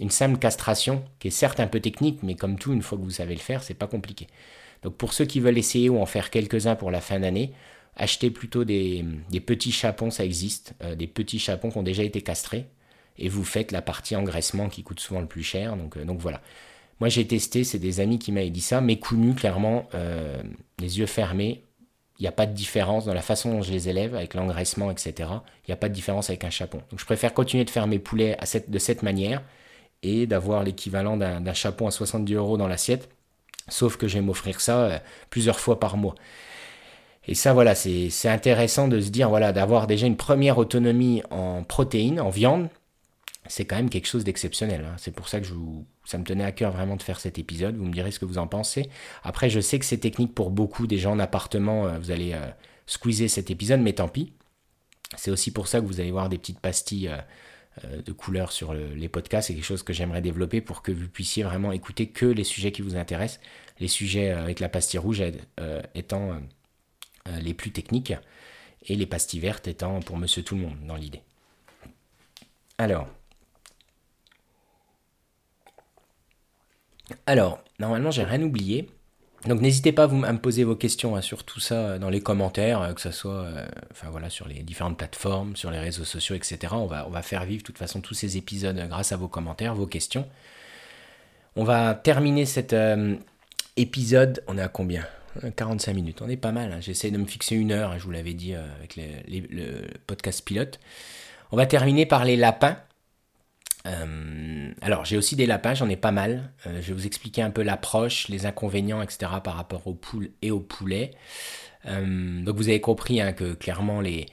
[0.00, 3.04] une simple castration qui est certes un peu technique, mais comme tout, une fois que
[3.04, 4.26] vous savez le faire, c'est pas compliqué.
[4.82, 7.52] Donc pour ceux qui veulent essayer ou en faire quelques-uns pour la fin d'année,
[7.94, 9.04] achetez plutôt des,
[9.46, 12.66] petits chapons, ça existe, euh, des petits chapons qui ont déjà été castrés,
[13.18, 15.76] et vous faites la partie engraissement qui coûte souvent le plus cher.
[15.76, 16.40] Donc, euh, voilà.
[17.00, 20.40] Moi j'ai testé, c'est des amis qui m'avaient dit ça, mais coups clairement, euh,
[20.78, 21.64] les yeux fermés,
[22.18, 24.90] il n'y a pas de différence dans la façon dont je les élève, avec l'engraissement,
[24.90, 25.12] etc.
[25.66, 26.78] Il n'y a pas de différence avec un chapon.
[26.90, 28.36] Donc je préfère continuer de faire mes poulets
[28.68, 29.42] de cette manière
[30.04, 33.08] et d'avoir l'équivalent d'un chapon à 70 euros dans l'assiette,
[33.68, 36.14] sauf que je vais m'offrir ça plusieurs fois par mois.
[37.26, 41.64] Et ça, voilà, c'est intéressant de se dire, voilà, d'avoir déjà une première autonomie en
[41.64, 42.68] protéines, en viande,
[43.46, 44.84] c'est quand même quelque chose d'exceptionnel.
[44.84, 44.94] Hein.
[44.98, 45.46] C'est pour ça que
[46.04, 47.76] ça me tenait à cœur vraiment de faire cet épisode.
[47.76, 48.88] Vous me direz ce que vous en pensez.
[49.22, 51.86] Après, je sais que c'est technique pour beaucoup des gens en appartement.
[51.86, 52.46] Euh, vous allez euh,
[52.86, 54.32] squeezer cet épisode, mais tant pis.
[55.16, 57.10] C'est aussi pour ça que vous allez voir des petites pastilles
[57.84, 59.48] euh, de couleurs sur les podcasts.
[59.48, 62.72] C'est quelque chose que j'aimerais développer pour que vous puissiez vraiment écouter que les sujets
[62.72, 63.40] qui vous intéressent.
[63.78, 65.22] Les sujets avec la pastille rouge
[65.94, 66.40] étant
[67.40, 68.14] les plus techniques,
[68.86, 71.22] et les pastilles vertes étant pour monsieur tout le monde dans l'idée.
[72.78, 73.08] Alors,
[77.26, 78.88] alors, normalement j'ai rien oublié.
[79.46, 82.08] Donc n'hésitez pas à, vous, me poser vos questions hein, sur tout ça euh, dans
[82.08, 83.46] les commentaires, euh, que ce soit
[83.90, 86.72] enfin, voilà, sur les différentes plateformes, sur les réseaux sociaux, etc.
[86.72, 89.86] On va, faire vivre de toute façon tous ces épisodes grâce à vos commentaires, vos
[89.86, 90.26] questions.
[91.56, 92.74] On va terminer cet
[93.76, 94.42] épisode.
[94.48, 95.04] On est à combien?
[95.56, 96.72] 45 minutes, on est pas mal.
[96.72, 96.80] Hein.
[96.80, 100.44] J'essaie de me fixer une heure, hein, je vous l'avais dit euh, avec le podcast
[100.44, 100.78] pilote.
[101.52, 102.76] On va terminer par les lapins.
[103.86, 106.52] Euh, alors, j'ai aussi des lapins, j'en ai pas mal.
[106.66, 109.32] Euh, je vais vous expliquer un peu l'approche, les inconvénients, etc.
[109.42, 111.12] par rapport aux poules et aux poulets.
[111.84, 114.26] donc, vous avez compris hein, que clairement, les,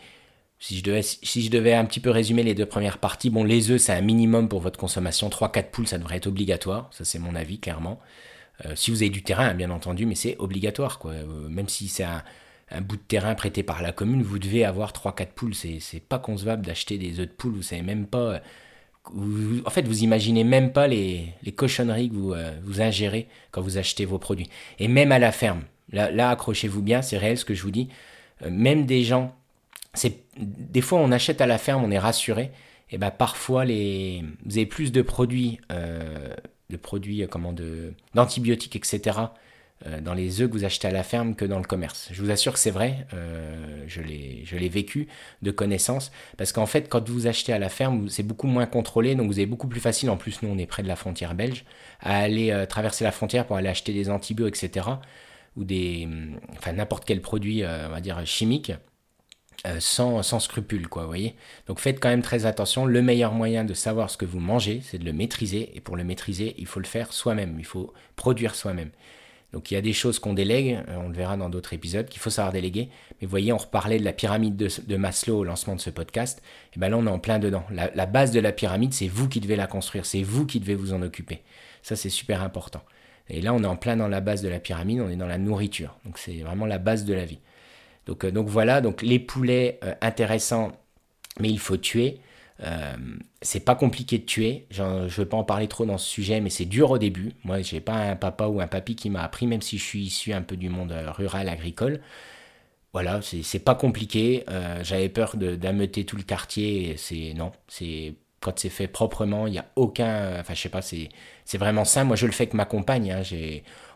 [0.62, 3.44] si je, devais, si je devais un petit peu résumer les deux premières parties, bon,
[3.44, 5.28] les œufs, c'est un minimum pour votre consommation.
[5.28, 6.88] 3-4 poules, ça devrait être obligatoire.
[6.92, 8.00] Ça, c'est mon avis, clairement.
[8.66, 11.00] Euh, si vous avez du terrain, bien entendu, mais c'est obligatoire.
[11.06, 12.22] Euh, même si c'est un,
[12.82, 15.56] bout de terrain prêté par la commune, vous devez avoir 3-4 poules.
[15.56, 17.56] C'est pas concevable d'acheter des œufs de poules.
[17.56, 18.42] Vous savez même pas.
[19.06, 23.78] En fait, vous imaginez même pas les, cochonneries que vous, euh, vous ingérez quand vous
[23.78, 24.50] achetez vos produits.
[24.80, 27.90] Et même à la ferme, là, accrochez-vous bien, c'est réel ce que je vous dis.
[28.50, 29.36] même des gens,
[29.94, 32.52] c'est des fois on achète à la ferme, on est rassuré.
[32.94, 35.60] Et ben parfois les, vous avez plus de produits
[36.72, 39.20] de produits euh, comment de d'antibiotiques, etc.
[39.88, 42.10] Euh, dans les œufs que vous achetez à la ferme que dans le commerce.
[42.12, 45.08] Je vous assure que c'est vrai, euh, je l'ai vécu
[45.42, 49.16] de connaissance, parce qu'en fait, quand vous achetez à la ferme, c'est beaucoup moins contrôlé,
[49.16, 51.34] donc vous avez beaucoup plus facile, en plus nous on est près de la frontière
[51.34, 51.66] belge,
[52.00, 54.88] à aller traverser la frontière pour aller acheter des antibiotiques, etc.
[55.58, 56.08] Ou des,
[56.52, 58.72] enfin n'importe quel produit, on va dire, chimique.
[59.68, 61.36] Euh, sans, sans scrupule, quoi, vous voyez.
[61.68, 62.86] Donc faites quand même très attention.
[62.86, 65.72] Le meilleur moyen de savoir ce que vous mangez, c'est de le maîtriser.
[65.76, 67.58] Et pour le maîtriser, il faut le faire soi-même.
[67.60, 68.90] Il faut produire soi-même.
[69.54, 72.08] Donc il y a des choses qu'on délègue, euh, on le verra dans d'autres épisodes,
[72.08, 72.90] qu'il faut savoir déléguer.
[73.20, 76.42] Mais vous voyez, on reparlait de la pyramide de, Maslow au lancement de ce podcast.
[76.76, 77.66] Et bien là, on est en plein dedans.
[77.72, 80.76] La, base de la pyramide, c'est vous qui devez la construire, c'est vous qui devez
[80.76, 81.42] vous en occuper.
[81.82, 82.82] Ça, c'est super important.
[83.30, 85.28] Et là, on est en plein dans la base de la pyramide, on est dans
[85.28, 85.98] la nourriture.
[86.06, 87.40] Donc c'est vraiment la base de la vie.
[88.06, 90.72] Donc, euh, voilà, donc les poulets euh, intéressants,
[91.40, 92.20] mais il faut tuer.
[92.64, 92.96] Euh,
[93.42, 94.68] c'est pas compliqué de tuer.
[94.70, 97.34] je ne veux pas en parler trop dans ce sujet, mais c'est dur au début.
[97.44, 100.02] Moi, j'ai pas un papa ou un papy qui m'a appris, même si je suis
[100.04, 102.02] issu un peu du monde rural agricole.
[102.94, 104.46] Voilà, c'est pas compliqué.
[104.84, 106.96] J'avais peur d'ameuter tout le quartier.
[106.98, 110.40] C'est non, c'est quand c'est fait proprement, il n'y a aucun.
[110.40, 111.10] Enfin, je sais pas, c'est
[111.58, 112.04] vraiment ça.
[112.04, 113.12] Moi, je le fais avec ma compagne.
[113.12, 113.22] Hein.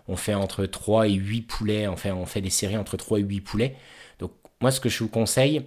[0.07, 1.87] on fait entre 3 et 8 poulets.
[1.87, 3.75] Enfin, on fait des séries entre 3 et 8 poulets.
[4.61, 5.65] Moi, ce que je vous conseille,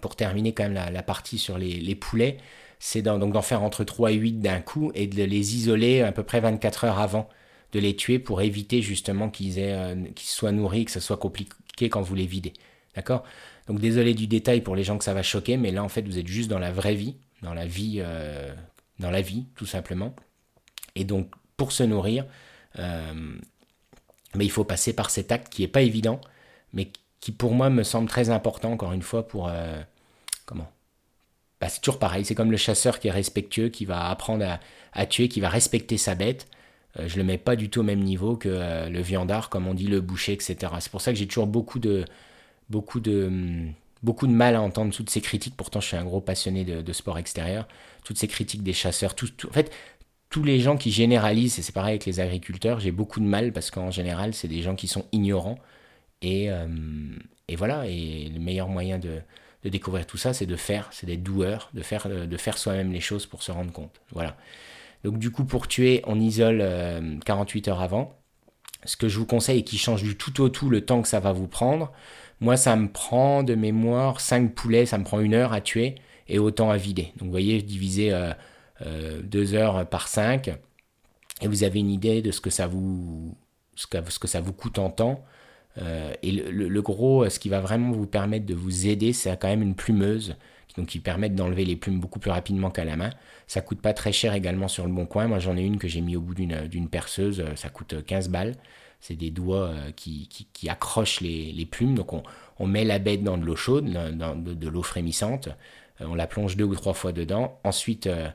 [0.00, 2.38] pour terminer quand même la, partie sur les, poulets,
[2.78, 6.22] c'est d'en faire entre 3 et 8 d'un coup et de les isoler à peu
[6.22, 7.28] près 24 heures avant
[7.72, 12.02] de les tuer pour éviter justement qu'ils euh, soient nourris, que ce soit compliqué quand
[12.02, 12.52] vous les videz.
[12.96, 13.22] D'accord?
[13.68, 16.02] Donc désolé du détail pour les gens que ça va choquer, mais là en fait
[16.02, 18.52] vous êtes juste dans la vraie vie, dans la vie, euh,
[18.98, 20.14] dans la vie tout simplement.
[20.96, 22.24] Et donc pour se nourrir.
[22.76, 26.20] mais il faut passer par cet acte qui n'est pas évident,
[26.72, 26.88] mais
[27.20, 29.50] qui pour moi me semble très important, encore une fois, pour...
[30.46, 30.70] comment?
[31.60, 34.58] Bah, C'est toujours pareil, c'est comme le chasseur qui est respectueux, qui va apprendre
[34.92, 36.48] à, tuer, qui va respecter sa bête.
[36.96, 39.74] je ne le mets pas du tout au même niveau que le viandard, comme on
[39.74, 40.56] dit, le boucher, etc.
[40.80, 42.04] C'est pour ça que j'ai toujours beaucoup de,
[42.70, 45.56] beaucoup de, hum, beaucoup de mal à entendre toutes ces critiques.
[45.56, 47.68] Pourtant, je suis un gros passionné de, sport extérieur.
[48.04, 49.70] Toutes ces critiques des chasseurs, tout, en fait,
[50.30, 53.52] tous les gens qui généralisent, et c'est pareil avec les agriculteurs, j'ai beaucoup de mal
[53.52, 55.58] parce qu'en général, c'est des gens qui sont ignorants.
[56.22, 57.18] Et, hum,
[57.48, 59.20] et, voilà, et le meilleur moyen de,
[59.64, 63.00] découvrir tout ça, c'est de faire, c'est d'être doueur, de faire, de faire soi-même les
[63.00, 64.00] choses pour se rendre compte.
[64.12, 64.36] Voilà.
[65.04, 66.64] Donc du coup, pour tuer, on isole
[67.24, 68.16] 48 euh, heures avant.
[68.84, 71.08] Ce que je vous conseille et qui change du tout au tout le temps que
[71.08, 71.92] ça va vous prendre,
[72.40, 75.96] moi, ça me prend de mémoire 5 poulets, ça me prend une heure à tuer
[76.28, 77.12] et autant à vider.
[77.16, 78.34] Donc, vous voyez, divisé 2 euh,
[78.86, 80.50] euh, heures par 5
[81.42, 83.36] et vous avez une idée de ce que ça vous,
[83.74, 85.24] ce que ça vous coûte en temps.
[85.78, 89.48] Euh, et le, gros, ce qui va vraiment vous permettre de vous aider, c'est quand
[89.48, 90.36] même une plumeuse,
[90.76, 93.10] donc qui permet d'enlever les plumes beaucoup plus rapidement qu'à la main.
[93.46, 95.26] Ça coûte pas très cher également sur le bon coin.
[95.26, 98.54] Moi, j'en ai une que j'ai mis au bout d'une perceuse, ça coûte 15 balles
[99.00, 100.28] c'est des doigts euh, qui,
[100.68, 101.94] accrochent les, plumes.
[101.94, 102.12] Donc
[102.58, 105.48] on, met la bête dans de l'eau chaude, dans, de, l'eau frémissante,
[106.00, 107.58] euh, on la plonge deux ou trois fois dedans.
[107.64, 108.28] Ensuite, euh,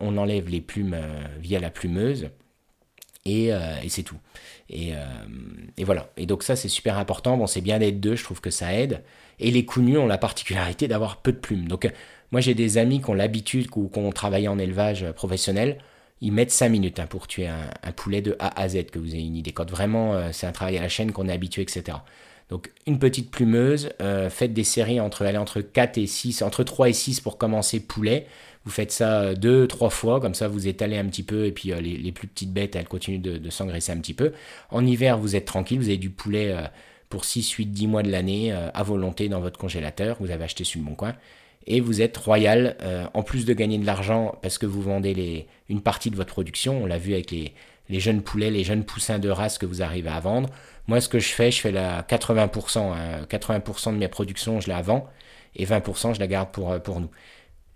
[0.00, 0.96] on enlève les plumes
[1.40, 2.28] via la plumeuse.
[3.26, 3.50] Et,
[3.88, 4.18] c'est tout.
[4.68, 4.92] Et,
[5.84, 6.10] voilà.
[6.16, 7.36] Et donc ça, c'est super important.
[7.36, 9.02] Bon, c'est bien d'être deux, je trouve que ça aide.
[9.40, 11.66] Et les coups nus ont la particularité d'avoir peu de plumes.
[11.66, 11.90] Donc
[12.32, 15.78] moi, j'ai des amis qui ont l'habitude, qui ont travaillé en élevage professionnel,
[16.20, 19.14] ils mettent 5 minutes hein, pour tuer un, poulet de A à Z, que vous
[19.14, 19.52] ayez une idée.
[19.52, 21.98] Quand vraiment euh, c'est un travail à la chaîne qu'on est habitué, etc.
[22.48, 26.88] Donc une petite plumeuse, euh, faites des séries entre, entre 4 et 6, entre 3
[26.88, 28.26] et 6 pour commencer poulet.
[28.64, 31.52] Vous faites ça 2, euh, 3 fois, comme ça vous étalez un petit peu, et
[31.52, 34.32] puis les, plus petites bêtes, elles continuent de, s'engraisser un petit peu.
[34.70, 36.54] En hiver, vous êtes tranquille, vous avez du poulet
[37.10, 40.64] pour 6, 8, 10 mois de l'année à volonté dans votre congélateur, vous avez acheté
[40.64, 41.14] sur le bon coin
[41.66, 45.14] et vous êtes royal, euh, en plus de gagner de l'argent parce que vous vendez
[45.14, 47.52] les, une partie de votre production, on l'a vu avec les,
[47.88, 50.48] jeunes poulets, les jeunes poussins de race que vous arrivez à vendre.
[50.86, 53.92] Moi, ce que je fais, je fais la 80%, 80% hein.
[53.92, 55.08] de mes productions, je la vends,
[55.56, 57.10] et 20%, je la garde pour, euh, pour nous.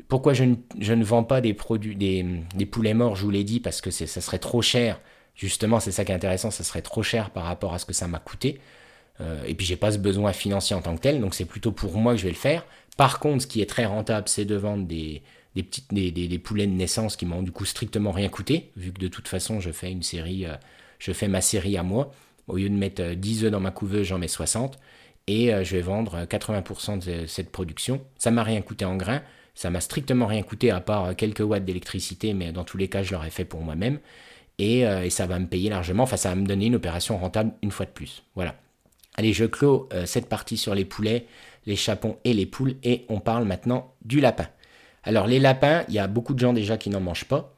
[0.07, 3.81] Pourquoi je ne, vends pas des, produits, des, poulets morts, je vous l'ai dit, parce
[3.81, 5.01] que ça serait trop cher.
[5.35, 7.93] Justement, c'est ça qui est intéressant, ça serait trop cher par rapport à ce que
[7.93, 8.61] ça m'a coûté.
[9.21, 11.73] Euh, et puis j'ai pas ce besoin financier en tant que tel, donc c'est plutôt
[11.73, 12.65] pour moi que je vais le faire.
[12.97, 15.23] Par contre, ce qui est très rentable, c'est de vendre des,
[15.55, 19.09] petites, des, poulets de naissance qui m'ont du coup strictement rien coûté, vu que de
[19.09, 20.55] toute façon, je fais une série, euh,
[20.99, 22.13] je fais ma série à moi.
[22.47, 24.79] Au lieu de mettre 10 euh, œufs dans ma couveuse, j'en mets 60.
[25.27, 28.01] Et je vais vendre 80% de cette production.
[28.17, 29.21] Ça m'a rien coûté en grains.
[29.59, 33.03] Ça m'a strictement rien coûté à part quelques watts d'électricité, mais dans tous les cas,
[33.03, 33.99] je l'aurais fait pour moi-même.
[34.59, 36.05] Et, et, ça va me payer largement.
[36.05, 38.23] Enfin, ça va me donner une opération rentable une fois de plus.
[38.37, 38.55] Voilà.
[39.17, 41.27] Allez, je clôt cette partie sur les poulets
[41.69, 44.49] les chapons et les poules, et on parle maintenant du lapin.
[45.05, 47.55] Alors les lapins, il y a beaucoup de gens déjà qui n'en mangent pas.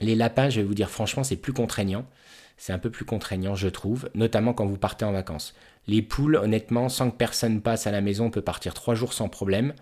[0.00, 2.06] Les lapins, je vais vous dire franchement, c'est plus contraignant.
[2.56, 5.54] C'est un peu plus contraignant, je trouve, notamment quand vous partez en vacances.
[5.88, 9.12] Les poules, honnêtement, sans que personne passe à la maison, on peut partir trois jours
[9.12, 9.74] sans problème,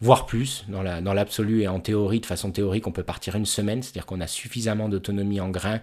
[0.00, 0.64] voire plus.
[0.68, 4.20] Dans l'absolu et en théorie, de façon théorique, on peut partir une semaine, c'est-à-dire qu'on
[4.20, 5.80] a suffisamment d'autonomie en grains.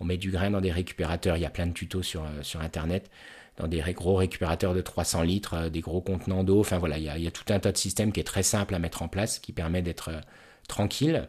[0.00, 2.60] On met du grain dans des récupérateurs, il y a plein de tutos sur, euh,
[2.60, 3.10] Internet
[3.56, 6.60] dans des gros récupérateurs de 300 litres, euh, des gros contenants d'eau.
[6.60, 8.78] Enfin voilà, il y, a, tout un tas de systèmes qui est très simple à
[8.78, 10.20] mettre en place, qui permet d'être euh,
[10.66, 11.28] tranquille.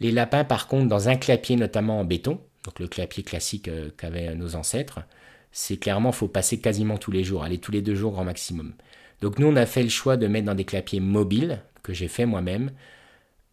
[0.00, 4.34] Les lapins, par contre, dans un clapier notamment en béton, donc le clapier classique qu'avaient
[4.34, 5.00] nos ancêtres,
[5.52, 8.74] c'est clairement, faut passer quasiment tous les jours, aller tous les deux jours grand maximum.
[9.24, 12.08] Donc nous, on a fait le choix de mettre dans des clapiers mobiles, que j'ai
[12.08, 12.72] fait moi-même,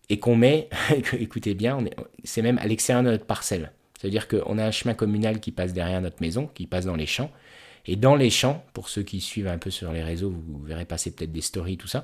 [0.10, 0.68] et qu'on met,
[1.14, 1.78] écoutez bien,
[2.26, 3.72] c'est même à l'extérieur de notre parcelle.
[3.98, 7.06] C'est-à-dire qu'on a un chemin communal qui passe derrière notre maison, qui passe dans les
[7.06, 7.32] champs,
[7.86, 10.84] et dans les champs, pour ceux qui suivent un peu sur les réseaux, vous verrez
[10.84, 12.04] passer peut-être des stories, tout ça.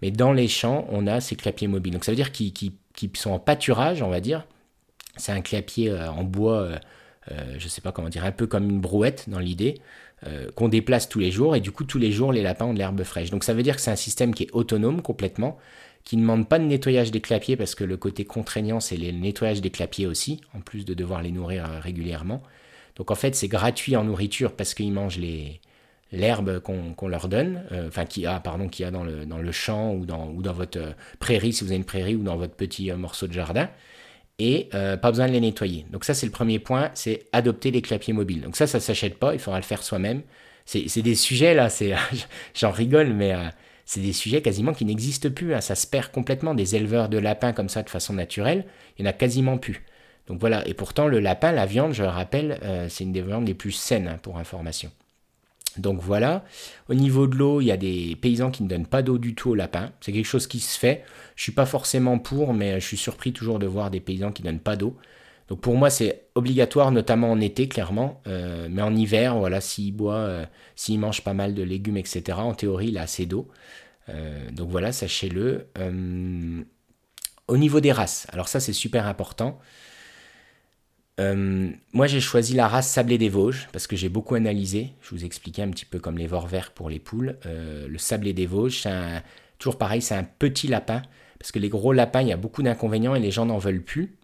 [0.00, 1.94] Mais dans les champs, on a ces clapiers mobiles.
[1.94, 2.72] Donc ça veut dire qu'ils
[3.14, 4.46] sont en pâturage, on va dire.
[5.16, 6.78] C'est un clapier euh, en bois, euh,
[7.32, 9.80] euh, je ne sais pas comment dire, un peu comme une brouette dans l'idée,
[10.56, 11.54] qu'on déplace tous les jours.
[11.54, 13.30] Et du coup, tous les jours, les lapins ont de l'herbe fraîche.
[13.30, 15.58] Donc ça veut dire que c'est un système qui est autonome complètement,
[16.04, 19.12] qui ne demande pas de nettoyage des clapiers, parce que le côté contraignant, c'est le
[19.12, 22.42] nettoyage des clapiers aussi, en plus de devoir les nourrir régulièrement.
[22.96, 25.60] Donc en fait, c'est gratuit en nourriture parce qu'ils mangent les,
[26.12, 29.52] l'herbe qu'on leur donne, euh, enfin qui a pardon qui a dans le, dans le
[29.52, 32.36] champ ou dans, ou dans votre euh, prairie si vous avez une prairie ou dans
[32.36, 33.68] votre petit euh, morceau de jardin
[34.38, 35.84] et pas besoin de les nettoyer.
[35.90, 38.42] Donc ça c'est le premier point, c'est adopter les clapiers mobiles.
[38.42, 40.22] Donc ça ça s'achète pas, il faudra le faire soi-même.
[40.64, 41.68] C'est des sujets là,
[42.54, 43.34] j'en rigole mais
[43.88, 45.54] c'est des sujets quasiment qui n'existent plus.
[45.54, 45.62] Hein.
[45.62, 46.54] Ça se perd complètement.
[46.54, 48.66] Des éleveurs de lapins comme ça de façon naturelle,
[48.98, 49.82] il n'y en a quasiment plus.
[50.26, 53.22] Donc voilà, et pourtant le lapin, la viande, je le rappelle, euh, c'est une des
[53.22, 54.92] viandes les plus saines hein, pour information.
[55.78, 56.44] Donc voilà,
[56.88, 59.34] au niveau de l'eau, il y a des paysans qui ne donnent pas d'eau du
[59.34, 59.92] tout au lapin.
[60.00, 61.04] C'est quelque chose qui se fait.
[61.36, 64.42] Je suis pas forcément pour, mais je suis surpris toujours de voir des paysans qui
[64.42, 64.96] ne donnent pas d'eau.
[65.48, 68.20] Donc pour moi, c'est obligatoire, notamment en été, clairement.
[68.26, 70.44] Euh, mais en hiver, voilà, s'il boit, euh,
[70.76, 73.48] s'il mange pas mal de légumes, etc., en théorie, il a assez d'eau.
[74.52, 75.68] donc voilà, sachez-le.
[77.48, 79.58] au niveau des races, alors ça, c'est super important.
[81.18, 84.92] Euh, moi, j'ai choisi la race sablé des Vosges parce que j'ai beaucoup analysé.
[85.02, 87.36] Je vous expliquais un petit peu comme les vors verts pour les poules.
[87.46, 91.02] Euh, le sablé des Vosges, c'est pareil, c'est un petit lapin
[91.38, 93.82] parce que les gros lapins, il y a beaucoup d'inconvénients et les gens n'en veulent
[93.82, 94.16] plus.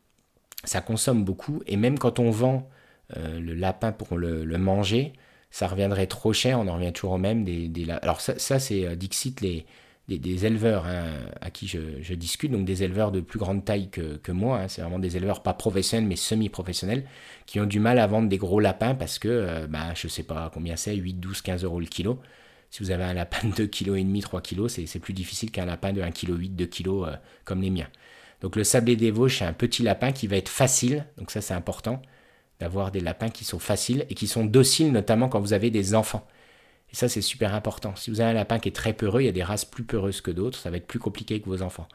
[0.64, 2.68] Ça consomme beaucoup et même quand on vend
[3.16, 5.12] euh, le lapin pour le, manger,
[5.50, 6.60] ça reviendrait trop cher.
[6.60, 7.44] On en revient toujours au même.
[7.44, 7.70] Des,
[8.02, 9.66] Alors ça c'est Dixit les
[10.08, 11.04] des, éleveurs hein,
[11.40, 14.68] à qui je, discute, donc des éleveurs de plus grande taille que, moi, hein.
[14.68, 17.04] c'est vraiment des éleveurs pas professionnels mais semi-professionnels,
[17.46, 20.22] qui ont du mal à vendre des gros lapins parce que, euh, bah, je sais
[20.22, 22.20] pas combien c'est, 8, 12, 15 euros le kilo.
[22.70, 25.92] Si vous avez un lapin de 2,5 kg, 3 kg, c'est plus difficile qu'un lapin
[25.92, 27.88] de 1,8 kg, 2 kg comme les miens.
[28.40, 31.40] Donc le sablé des Vosges, c'est un petit lapin qui va être facile, donc ça
[31.40, 32.02] c'est important,
[32.60, 35.94] d'avoir des lapins qui sont faciles et qui sont dociles, notamment quand vous avez des
[35.94, 36.26] enfants.
[36.94, 37.96] Ça, c'est super important.
[37.96, 39.82] Si vous avez un lapin qui est très peureux, il y a des races plus
[39.82, 41.88] peureuses que d'autres, ça va être plus compliqué que vos enfants.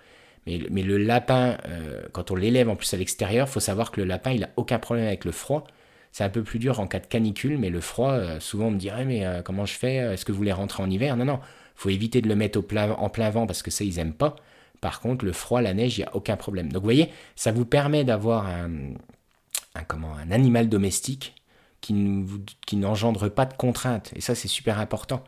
[0.46, 4.02] Mais, le lapin, euh, quand on l'élève en plus à l'extérieur, il faut savoir que
[4.02, 5.66] le lapin, il n'a aucun problème avec le froid.
[6.12, 8.72] C'est un peu plus dur en cas de canicule, mais le froid, euh, souvent on
[8.72, 9.96] me dirait, mais euh, comment je fais?
[9.98, 11.16] Est-ce que vous voulez rentrer en hiver?
[11.16, 11.40] Non, non,
[11.76, 14.36] faut éviter de le mettre en plein vent parce que ça, ils n'aiment pas.
[14.82, 16.72] Par contre, le froid, la neige, il n'y a aucun problème.
[16.72, 18.70] Donc vous voyez, ça vous permet d'avoir un,
[19.88, 21.36] comment, un animal domestique
[21.82, 24.12] qui n'engendre pas de contraintes.
[24.16, 25.24] Et ça, c'est super important.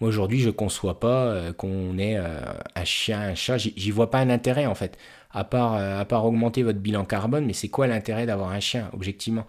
[0.00, 2.38] Moi, aujourd'hui, je ne conçois pas euh, qu'on ait euh,
[2.74, 3.56] un chien, un chat.
[3.56, 4.98] J'y vois pas un intérêt, en fait.
[5.30, 8.60] À part, euh, à part augmenter votre bilan carbone, mais c'est quoi l'intérêt d'avoir un
[8.60, 9.46] chien, objectivement?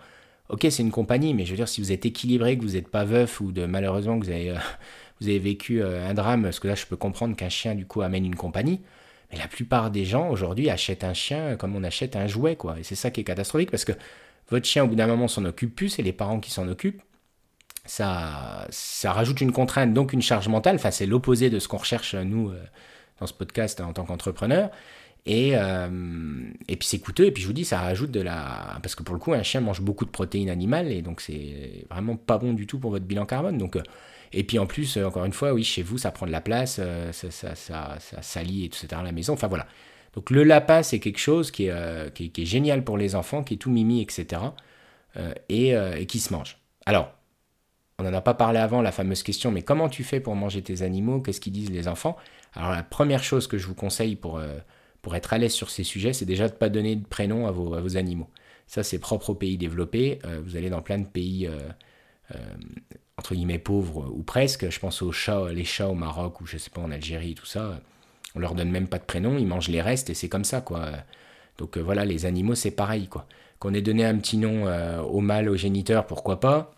[0.50, 2.88] Ok, c'est une compagnie, mais je veux dire, si vous êtes équilibré, que vous n'êtes
[2.88, 4.54] pas veuf ou de malheureusement que vous avez,
[5.22, 8.02] vous avez vécu un drame, parce que là, je peux comprendre qu'un chien, du coup,
[8.02, 8.82] amène une compagnie.
[9.32, 12.80] Mais la plupart des gens, aujourd'hui, achètent un chien comme on achète un jouet, quoi.
[12.80, 13.92] Et c'est ça qui est catastrophique, parce que
[14.50, 17.02] votre chien, au bout d'un moment, s'en occupe plus, c'est les parents qui s'en occupent.
[17.86, 20.76] Ça, ça rajoute une contrainte, donc une charge mentale.
[20.76, 22.62] Enfin, c'est l'opposé de ce qu'on recherche, nous, euh,
[23.20, 24.70] dans ce podcast en tant qu'entrepreneur.
[25.26, 25.90] Et, euh,
[26.70, 28.80] et puis c'est coûteux, et puis je vous dis, ça rajoute de la...
[28.82, 31.86] Parce que pour le coup, un chien mange beaucoup de protéines animales, et donc c'est
[31.90, 33.58] vraiment pas bon du tout pour votre bilan carbone.
[33.58, 33.84] Donc, euh,
[34.32, 36.76] et puis en plus, encore une fois, oui, chez vous, ça prend de la place,
[36.76, 38.88] ça, ça, ça, ça, salit, etc.
[39.04, 39.34] la maison.
[39.34, 39.68] Enfin voilà,
[40.14, 43.44] donc le lapin, c'est quelque chose qui est, euh, qui, est, génial pour les enfants,
[43.44, 44.42] qui est tout mimi, etc.
[45.18, 46.58] Euh, euh, et, qui se mange.
[46.86, 47.12] Alors,
[48.00, 50.62] on n'en a pas parlé avant, la fameuse question, mais comment tu fais pour manger
[50.62, 51.22] tes animaux?
[51.22, 52.18] Qu'est-ce qu'ils disent les enfants?
[52.54, 54.42] Alors la première chose que je vous conseille pour,
[55.14, 57.52] être à l'aise sur ces sujets, c'est déjà de ne pas donner de prénom à
[57.52, 58.30] vos, à vos animaux.
[58.68, 60.20] Ça, c'est propre aux pays développés.
[60.44, 61.50] vous allez dans plein de pays,
[63.18, 64.70] entre guillemets, pauvres ou presque.
[64.70, 67.46] Je pense aux chats, les chats au Maroc ou je sais pas, en Algérie, tout
[67.46, 67.80] ça
[68.38, 70.62] on leur donne même pas de prénom, ils mangent les restes et c'est comme ça,
[70.62, 70.92] quoi.
[71.58, 73.26] Donc euh, voilà, les animaux, c'est pareil, quoi.
[73.58, 76.72] Qu'on ait donné un petit nom euh, au mâle, au géniteur, pourquoi pas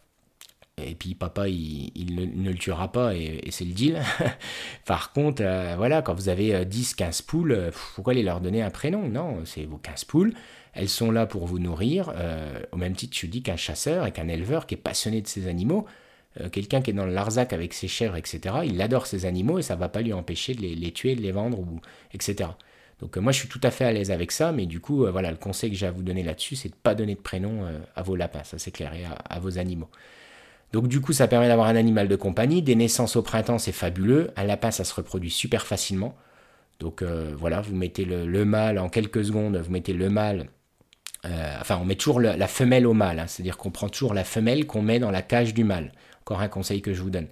[0.82, 4.02] et puis papa, il, ne, le tuera pas et, c'est le deal.
[4.86, 8.70] Par contre, euh, voilà, quand vous avez 10, 15 poules, pourquoi aller leur donner un
[8.70, 9.10] prénom?
[9.10, 10.34] Non, c'est vos 15 poules.
[10.72, 12.14] Elles sont là pour vous nourrir.
[12.72, 15.50] au même titre, je dis qu'un chasseur et qu'un éleveur qui est passionné de ces
[15.50, 15.86] animaux,
[16.40, 19.58] euh, quelqu'un qui est dans le Larzac avec ses chèvres, etc., il adore ses animaux
[19.58, 21.60] et ça va pas lui empêcher de les, tuer, de les vendre,
[22.14, 22.52] etc.
[23.00, 25.06] Donc euh, moi je suis tout à fait à l'aise avec ça, mais du coup,
[25.06, 27.20] euh, voilà, le conseil que j'ai à vous donner là-dessus, c'est de pas donner de
[27.20, 27.64] prénom
[27.96, 29.90] à vos lapins, ça c'est et à, vos animaux.
[30.72, 32.62] Donc du coup, ça permet d'avoir un animal de compagnie.
[32.62, 34.30] Des naissances au printemps, c'est fabuleux.
[34.36, 36.16] Un lapin, ça se reproduit super facilement.
[36.80, 40.48] Donc voilà, vous mettez le, mâle en quelques secondes, vous mettez le mâle.
[41.26, 43.28] enfin, on met toujours la femelle au mâle, hein.
[43.28, 45.92] c'est-à-dire qu'on prend toujours la femelle qu'on met dans la cage du mâle
[46.38, 47.28] un conseil que je vous donne.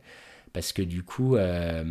[0.54, 1.84] Parce que du coup, euh,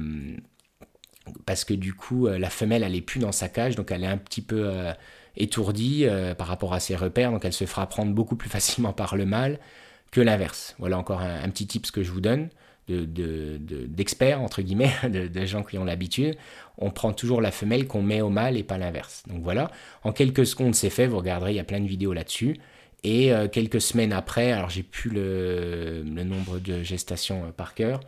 [1.45, 4.05] parce que du coup, euh, la femelle, elle est plus dans sa cage, donc elle
[4.05, 4.93] est un petit peu euh,
[5.37, 6.07] étourdie
[6.39, 9.27] par rapport à ses repères, donc elle se fera prendre beaucoup plus facilement par le
[9.27, 9.59] mâle
[10.11, 10.75] que l'inverse.
[10.79, 12.49] Voilà encore un, petit tip que je vous donne
[12.89, 16.37] d'experts, de, entre guillemets, de, gens qui ont l'habitude,
[16.79, 19.25] on prend toujours la femelle qu'on met au mâle et pas l'inverse.
[19.29, 19.71] Donc voilà,
[20.05, 22.59] en quelques secondes c'est fait, vous regarderez, il y a plein de vidéos là-dessus.
[23.05, 28.01] Et euh, quelques semaines après, alors j'ai plus le, nombre de gestations euh, par cœur,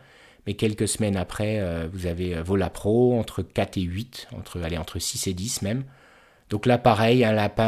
[0.45, 4.77] mais quelques semaines après, euh, vous avez Vola Pro entre 4 et 8, entre, allez,
[4.77, 5.83] entre 6 et 10 même.
[6.49, 7.63] Donc là, pareil, un lapin.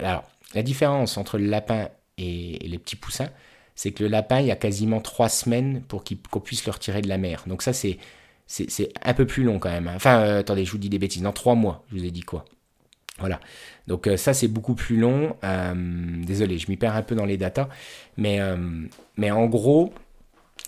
[0.00, 0.24] alors,
[0.54, 3.30] la différence entre le lapin et, les petits poussins,
[3.76, 7.00] c'est que le lapin, il y a quasiment 3 semaines pour qu'on puisse le retirer
[7.02, 7.44] de la mer.
[7.46, 7.98] Donc ça, c'est,
[9.02, 9.86] un peu plus long quand même.
[9.88, 9.94] Hein.
[9.96, 11.22] Enfin, attendez, je vous dis des bêtises.
[11.22, 12.44] Dans 3 mois, je vous ai dit quoi
[13.18, 13.40] Voilà.
[13.86, 15.36] Donc ça c'est beaucoup plus long.
[16.26, 17.68] désolé, je m'y perds un peu dans les datas,
[18.16, 18.38] mais
[19.16, 19.92] mais en gros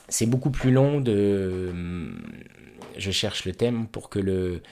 [0.09, 1.73] c'est beaucoup plus long de.
[2.99, 4.63] Je cherche le thème pour que le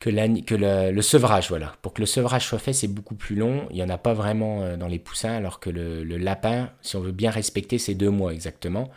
[0.00, 0.54] que,
[0.90, 1.74] le, sevrage, voilà.
[1.80, 3.66] Pour que le sevrage soit fait, c'est beaucoup plus long.
[3.70, 6.96] Il n'y en a pas vraiment euh, dans les poussins, alors que le, lapin, si
[6.96, 8.90] on veut bien respecter, c'est deux mois exactement,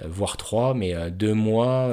[0.00, 1.88] euh, voire trois, mais euh, deux mois.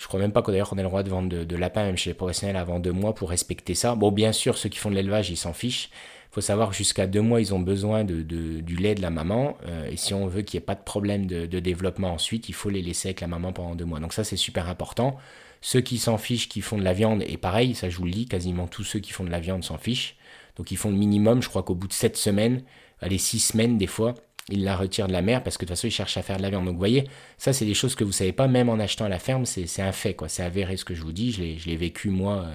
[0.00, 1.84] Je crois même pas qu'on d'ailleurs on ait le droit de vendre de, de lapin,
[1.84, 3.94] même chez les professionnels, avant deux mois pour respecter ça.
[3.94, 5.90] Bon, bien sûr, ceux qui font de l'élevage, ils s'en fichent.
[6.30, 9.58] Il faut savoir jusqu'à deux mois, ils ont besoin du lait de la maman.
[9.90, 12.54] et si on veut qu'il n'y ait pas de problème de, de, développement ensuite, il
[12.54, 14.00] faut les laisser avec la maman pendant deux mois.
[14.00, 15.18] Donc ça, c'est super important.
[15.60, 18.12] Ceux qui s'en fichent, qui font de la viande, et pareil, ça je vous le
[18.12, 20.16] dis, quasiment tous ceux qui font de la viande s'en fichent.
[20.56, 22.62] Donc ils font le minimum, je crois qu'au bout de 7 semaines,
[23.00, 24.14] allez 6 semaines des fois,
[24.50, 26.36] ils la retirent de la mer parce que de toute façon ils cherchent à faire
[26.36, 26.64] de la viande.
[26.64, 27.04] Donc vous voyez,
[27.38, 29.82] ça c'est des choses que vous savez pas, même en achetant à la ferme, c'est
[29.82, 30.28] un fait, quoi.
[30.28, 32.54] C'est avéré ce que je vous dis, je l'ai vécu moi euh,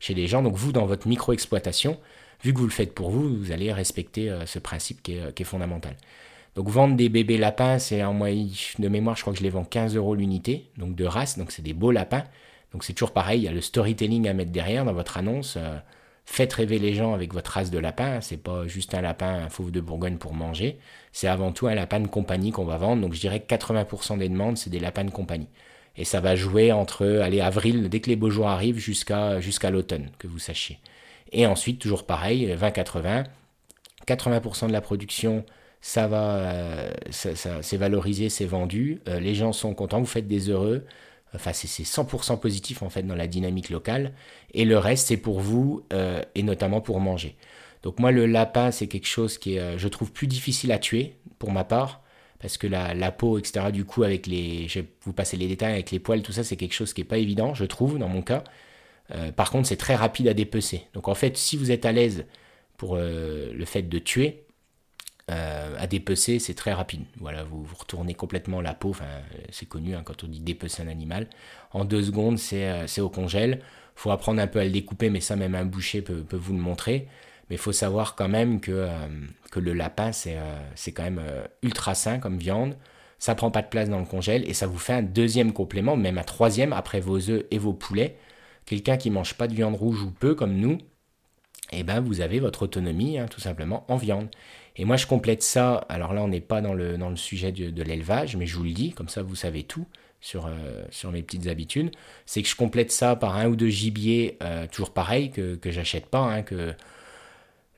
[0.00, 0.42] chez des gens.
[0.42, 1.98] Donc vous, dans votre micro-exploitation,
[2.42, 5.20] vu que vous le faites pour vous, vous allez respecter euh, ce principe qui est,
[5.20, 5.96] euh, qui est, fondamental.
[6.54, 9.50] Donc vendre des bébés lapins, c'est en moyenne de mémoire, je crois que je les
[9.50, 12.24] vends 15 euros l'unité, donc de race, donc c'est des beaux lapins.
[12.72, 15.58] Donc c'est toujours pareil, il y a le storytelling à mettre derrière dans votre annonce.
[16.26, 18.20] Faites rêver les gens avec votre race de lapin.
[18.20, 20.78] C'est pas juste un lapin, un fauve de Bourgogne pour manger.
[21.12, 23.00] C'est avant tout un lapin de compagnie qu'on va vendre.
[23.00, 25.48] Donc je dirais que 80% des demandes, c'est des lapins de compagnie.
[25.96, 30.10] Et ça va jouer entre allez, avril, dès que les beaux jours arrivent, jusqu'à l'automne,
[30.18, 30.78] que vous sachiez.
[31.32, 33.24] Et ensuite, toujours pareil, 20-80.
[34.06, 35.44] 80% de la production,
[35.80, 39.00] ça va, euh, c'est valorisé, c'est vendu.
[39.08, 40.84] Euh, les gens sont contents, vous faites des heureux.
[41.36, 44.12] Enfin, c'est 100% positif en fait dans la dynamique locale.
[44.52, 47.36] Et le reste, c'est pour vous euh, et notamment pour manger.
[47.82, 50.78] Donc moi, le lapin, c'est quelque chose qui est, euh, je trouve, plus difficile à
[50.78, 52.02] tuer pour ma part.
[52.40, 54.68] Parce que la, peau, etc., du coup, avec les.
[54.68, 57.00] Je vais vous passer les détails avec les poils, tout ça, c'est quelque chose qui
[57.00, 58.44] n'est pas évident, je trouve, dans mon cas.
[59.14, 60.82] Euh, par contre, c'est très rapide à dépecer.
[60.92, 62.26] Donc en fait, si vous êtes à l'aise
[62.76, 64.45] pour le fait de tuer,
[65.28, 67.02] euh, à dépecer, c'est très rapide.
[67.18, 68.94] Voilà, vous, retournez complètement la peau,
[69.50, 71.26] c'est connu hein, quand on dit dépecer un animal.
[71.72, 73.60] En deux secondes, c'est euh, au congèle.
[73.96, 76.60] faut apprendre un peu à le découper, mais ça, même un boucher peut, vous le
[76.60, 77.08] montrer.
[77.50, 79.08] Mais il faut savoir quand même que, euh,
[79.56, 80.36] le lapin, c'est
[80.74, 81.22] c'est quand même
[81.62, 82.76] ultra sain comme viande.
[83.18, 85.96] Ça prend pas de place dans le congèle et ça vous fait un deuxième complément,
[85.96, 88.16] même un troisième après vos œufs et vos poulets.
[88.66, 90.78] Quelqu'un qui mange pas de viande rouge ou peu comme nous,
[91.72, 94.28] eh ben vous avez votre autonomie hein, tout simplement en viande.
[94.76, 95.86] Et moi, je complète ça.
[95.88, 98.64] Alors là, on n'est pas dans le, dans le sujet de, l'élevage, mais je vous
[98.64, 99.86] le dis, comme ça, vous savez tout
[100.20, 101.90] sur, euh, sur mes petites habitudes.
[102.26, 105.70] C'est que je complète ça par un ou deux gibiers, euh, toujours pareil, que, que
[105.70, 106.74] j'achète pas, hein, que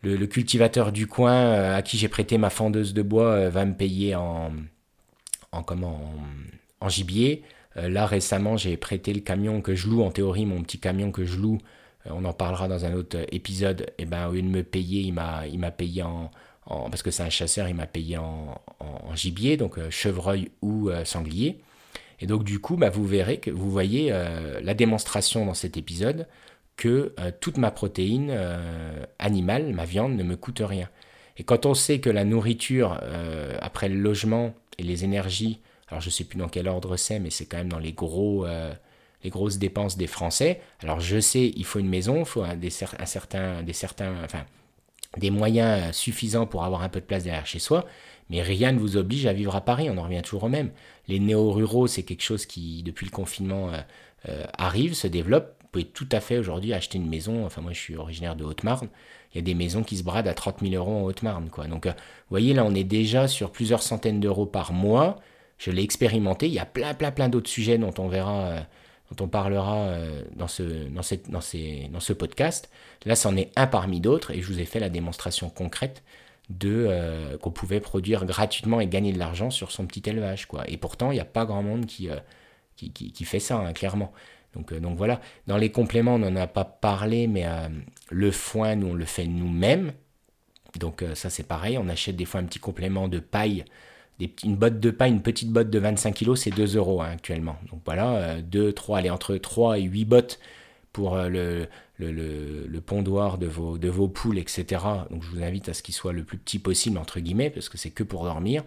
[0.03, 3.75] le, cultivateur du coin euh, à qui j'ai prêté ma fendeuse de bois va me
[3.75, 4.53] payer en,
[5.53, 6.01] en, comment,
[6.81, 7.45] en, gibier.
[7.77, 11.25] là, récemment, j'ai prêté le camion que je loue, en théorie, mon petit camion que
[11.25, 11.59] je loue.
[12.07, 13.83] on en parlera dans un autre épisode.
[13.99, 16.31] Et eh ben, au lieu de me payer, il m'a payé en
[16.69, 18.61] parce que c'est un chasseur, il m'a payé en,
[19.15, 21.59] gibier, donc euh, chevreuil ou euh, sanglier.
[22.21, 25.77] Et donc du coup, bah, vous verrez que vous voyez euh, la démonstration dans cet
[25.77, 26.27] épisode
[26.77, 28.33] que toute ma protéine
[29.19, 30.89] animale, ma viande, ne me coûte rien.
[31.37, 33.01] Et quand on sait que la nourriture,
[33.61, 35.59] après le logement et les énergies,
[35.89, 37.91] alors je ne sais plus dans quel ordre c'est, mais c'est quand même dans les
[37.91, 38.47] gros,
[39.25, 40.61] les grosses dépenses des Français.
[40.81, 44.15] Alors je sais, il faut une maison, il faut un, des, un certain, des certains,
[44.23, 44.45] enfin
[45.17, 47.87] des moyens suffisants pour avoir un peu de place derrière chez soi,
[48.31, 50.71] mais rien ne vous oblige à vivre à Paris, on en revient toujours au même.
[51.09, 53.79] Les néo-ruraux, c'est quelque chose qui, depuis le confinement, euh,
[54.29, 55.55] euh, arrive, se développe.
[55.63, 58.45] Vous pouvez tout à fait aujourd'hui acheter une maison, enfin moi je suis originaire de
[58.45, 58.89] Haute-Marne,
[59.33, 61.51] il y a des maisons qui se bradent à 30 000 euros en Haute-Marne.
[61.51, 61.67] quoi.
[61.67, 65.17] Donc euh, vous voyez là, on est déjà sur plusieurs centaines d'euros par mois.
[65.59, 68.67] Je l'ai expérimenté, il y a plein plein plein d'autres sujets dont on verra
[69.11, 72.71] dont on parlera euh, dans ce, podcast.
[73.05, 76.03] Là, c'en est un parmi d'autres et je vous ai fait la démonstration concrète
[76.51, 80.47] de euh, qu'on pouvait produire gratuitement et gagner de l'argent sur son petit élevage.
[80.67, 82.17] Et pourtant, il n'y a pas grand monde qui, euh,
[83.25, 84.13] fait ça, hein, clairement.
[84.55, 87.47] Donc, donc voilà, dans les compléments, on n'en a pas parlé, mais
[88.09, 89.93] le foin, nous, on le fait nous-mêmes.
[90.79, 93.67] Donc ça, c'est pareil, on achète des fois un petit complément de paille
[94.45, 97.57] une botte de paille, une petite botte de 25 kg, c'est 2 euros hein, actuellement.
[97.71, 100.41] Donc voilà, 2, euh, 3, allez, entre 3 et 8 bottes
[100.93, 104.83] pour euh, le, le, le, pondoir de vos, de vos poules, etc.
[105.11, 107.69] Donc je vous invite à ce qu'il soit le plus petit possible, entre guillemets, parce
[107.69, 108.65] que c'est que pour dormir,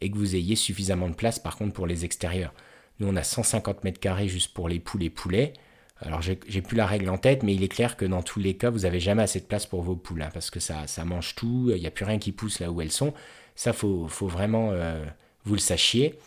[0.00, 2.52] et que vous ayez suffisamment de place par contre pour les extérieurs.
[3.00, 5.52] Nous on a 150 mètres carrés juste pour les poules et poulets.
[6.00, 8.54] Alors j'ai plus la règle en tête, mais il est clair que dans tous les
[8.54, 11.04] cas, vous n'avez jamais assez de place pour vos poules, hein, parce que ça, ça
[11.04, 13.14] mange tout, il n'y a plus rien qui pousse là où elles sont.
[13.56, 15.04] Ça, faut, faut vraiment euh,
[15.44, 16.18] vous le sachiez.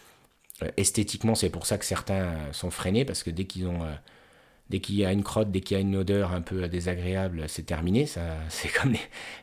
[0.64, 3.88] Euh, esthétiquement, c'est pour ça que certains sont freinés, parce que dès qu'ils ont
[4.72, 7.44] Dès qu'il y a une crotte, dès qu'il y a une odeur un peu désagréable,
[7.48, 8.08] c'est terminé.
[8.08, 8.94] Ça, c'est comme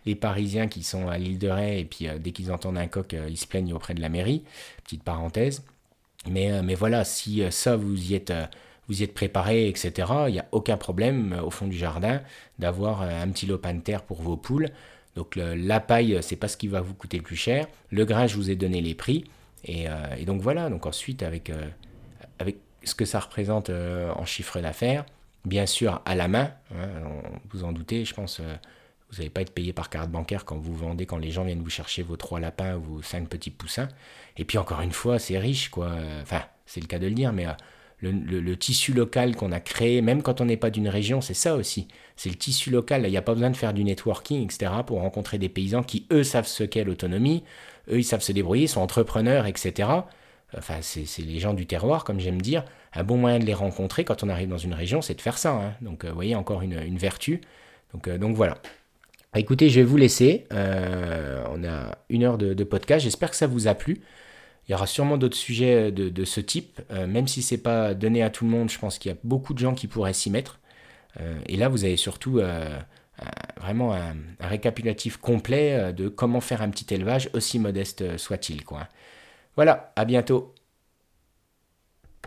[0.05, 3.15] les, Parisiens qui sont à l'île de Ré et puis dès qu'ils entendent un coq,
[3.29, 4.43] ils se plaignent auprès de la mairie.
[4.83, 5.63] Petite parenthèse.
[6.29, 8.33] Mais, mais voilà, si ça vous y êtes
[8.89, 9.93] vous y êtes préparé, etc.
[10.29, 12.21] Il n'y a aucun problème au fond du jardin
[12.59, 14.71] d'avoir un petit lopin de terre pour vos poules.
[15.17, 17.67] Donc la paille, c'est pas ce qui va vous coûter le plus cher.
[17.91, 19.25] Le grain, je vous ai donné les prix.
[19.65, 21.69] Et, euh, donc voilà, donc ensuite avec, euh,
[22.39, 25.05] avec ce que ça représente euh, en chiffre d'affaires,
[25.45, 26.89] bien sûr à la main, hein,
[27.51, 30.75] vous en doutez, je pense, vous n'allez pas être payé par carte bancaire quand vous
[30.75, 33.89] vendez, quand les gens viennent vous chercher vos trois lapins ou vos cinq petits poussins.
[34.37, 35.93] Et puis encore une fois, c'est riche, quoi.
[36.23, 37.47] Enfin, c'est le cas de le dire, mais
[38.03, 41.55] le, tissu local qu'on a créé, même quand on n'est pas d'une région, c'est ça
[41.55, 41.89] aussi.
[42.17, 43.05] C'est le tissu local.
[43.07, 46.07] Il n'y a pas besoin de faire du networking, etc., pour rencontrer des paysans qui,
[46.13, 47.45] eux, savent ce qu'est l'autonomie,
[47.91, 49.89] eux, ils savent se débrouiller, sont entrepreneurs, etc.
[50.57, 52.65] Enfin, c'est les gens du terroir, comme j'aime dire.
[52.95, 55.39] Un bon moyen de les rencontrer quand on arrive dans une région, c'est de faire
[55.39, 55.53] ça.
[55.53, 55.75] Hein.
[55.81, 57.41] Donc, euh, vous voyez, encore une, vertu.
[57.95, 58.59] Donc, euh, donc voilà.
[59.35, 60.45] Écoutez, je vais vous laisser.
[60.53, 63.05] Euh, on a une heure de podcast.
[63.05, 64.03] J'espère que ça vous a plu.
[64.69, 68.23] Il y aura sûrement d'autres sujets de, ce type, euh, même si c'est pas donné
[68.23, 70.31] à tout le monde, je pense qu'il y a beaucoup de gens qui pourraient s'y
[70.31, 70.61] mettre.
[71.21, 72.79] Euh, et là, vous avez surtout euh,
[73.61, 78.63] vraiment un, récapitulatif complet de comment faire un petit élevage, aussi modeste soit-il.
[79.57, 80.55] Voilà, à bientôt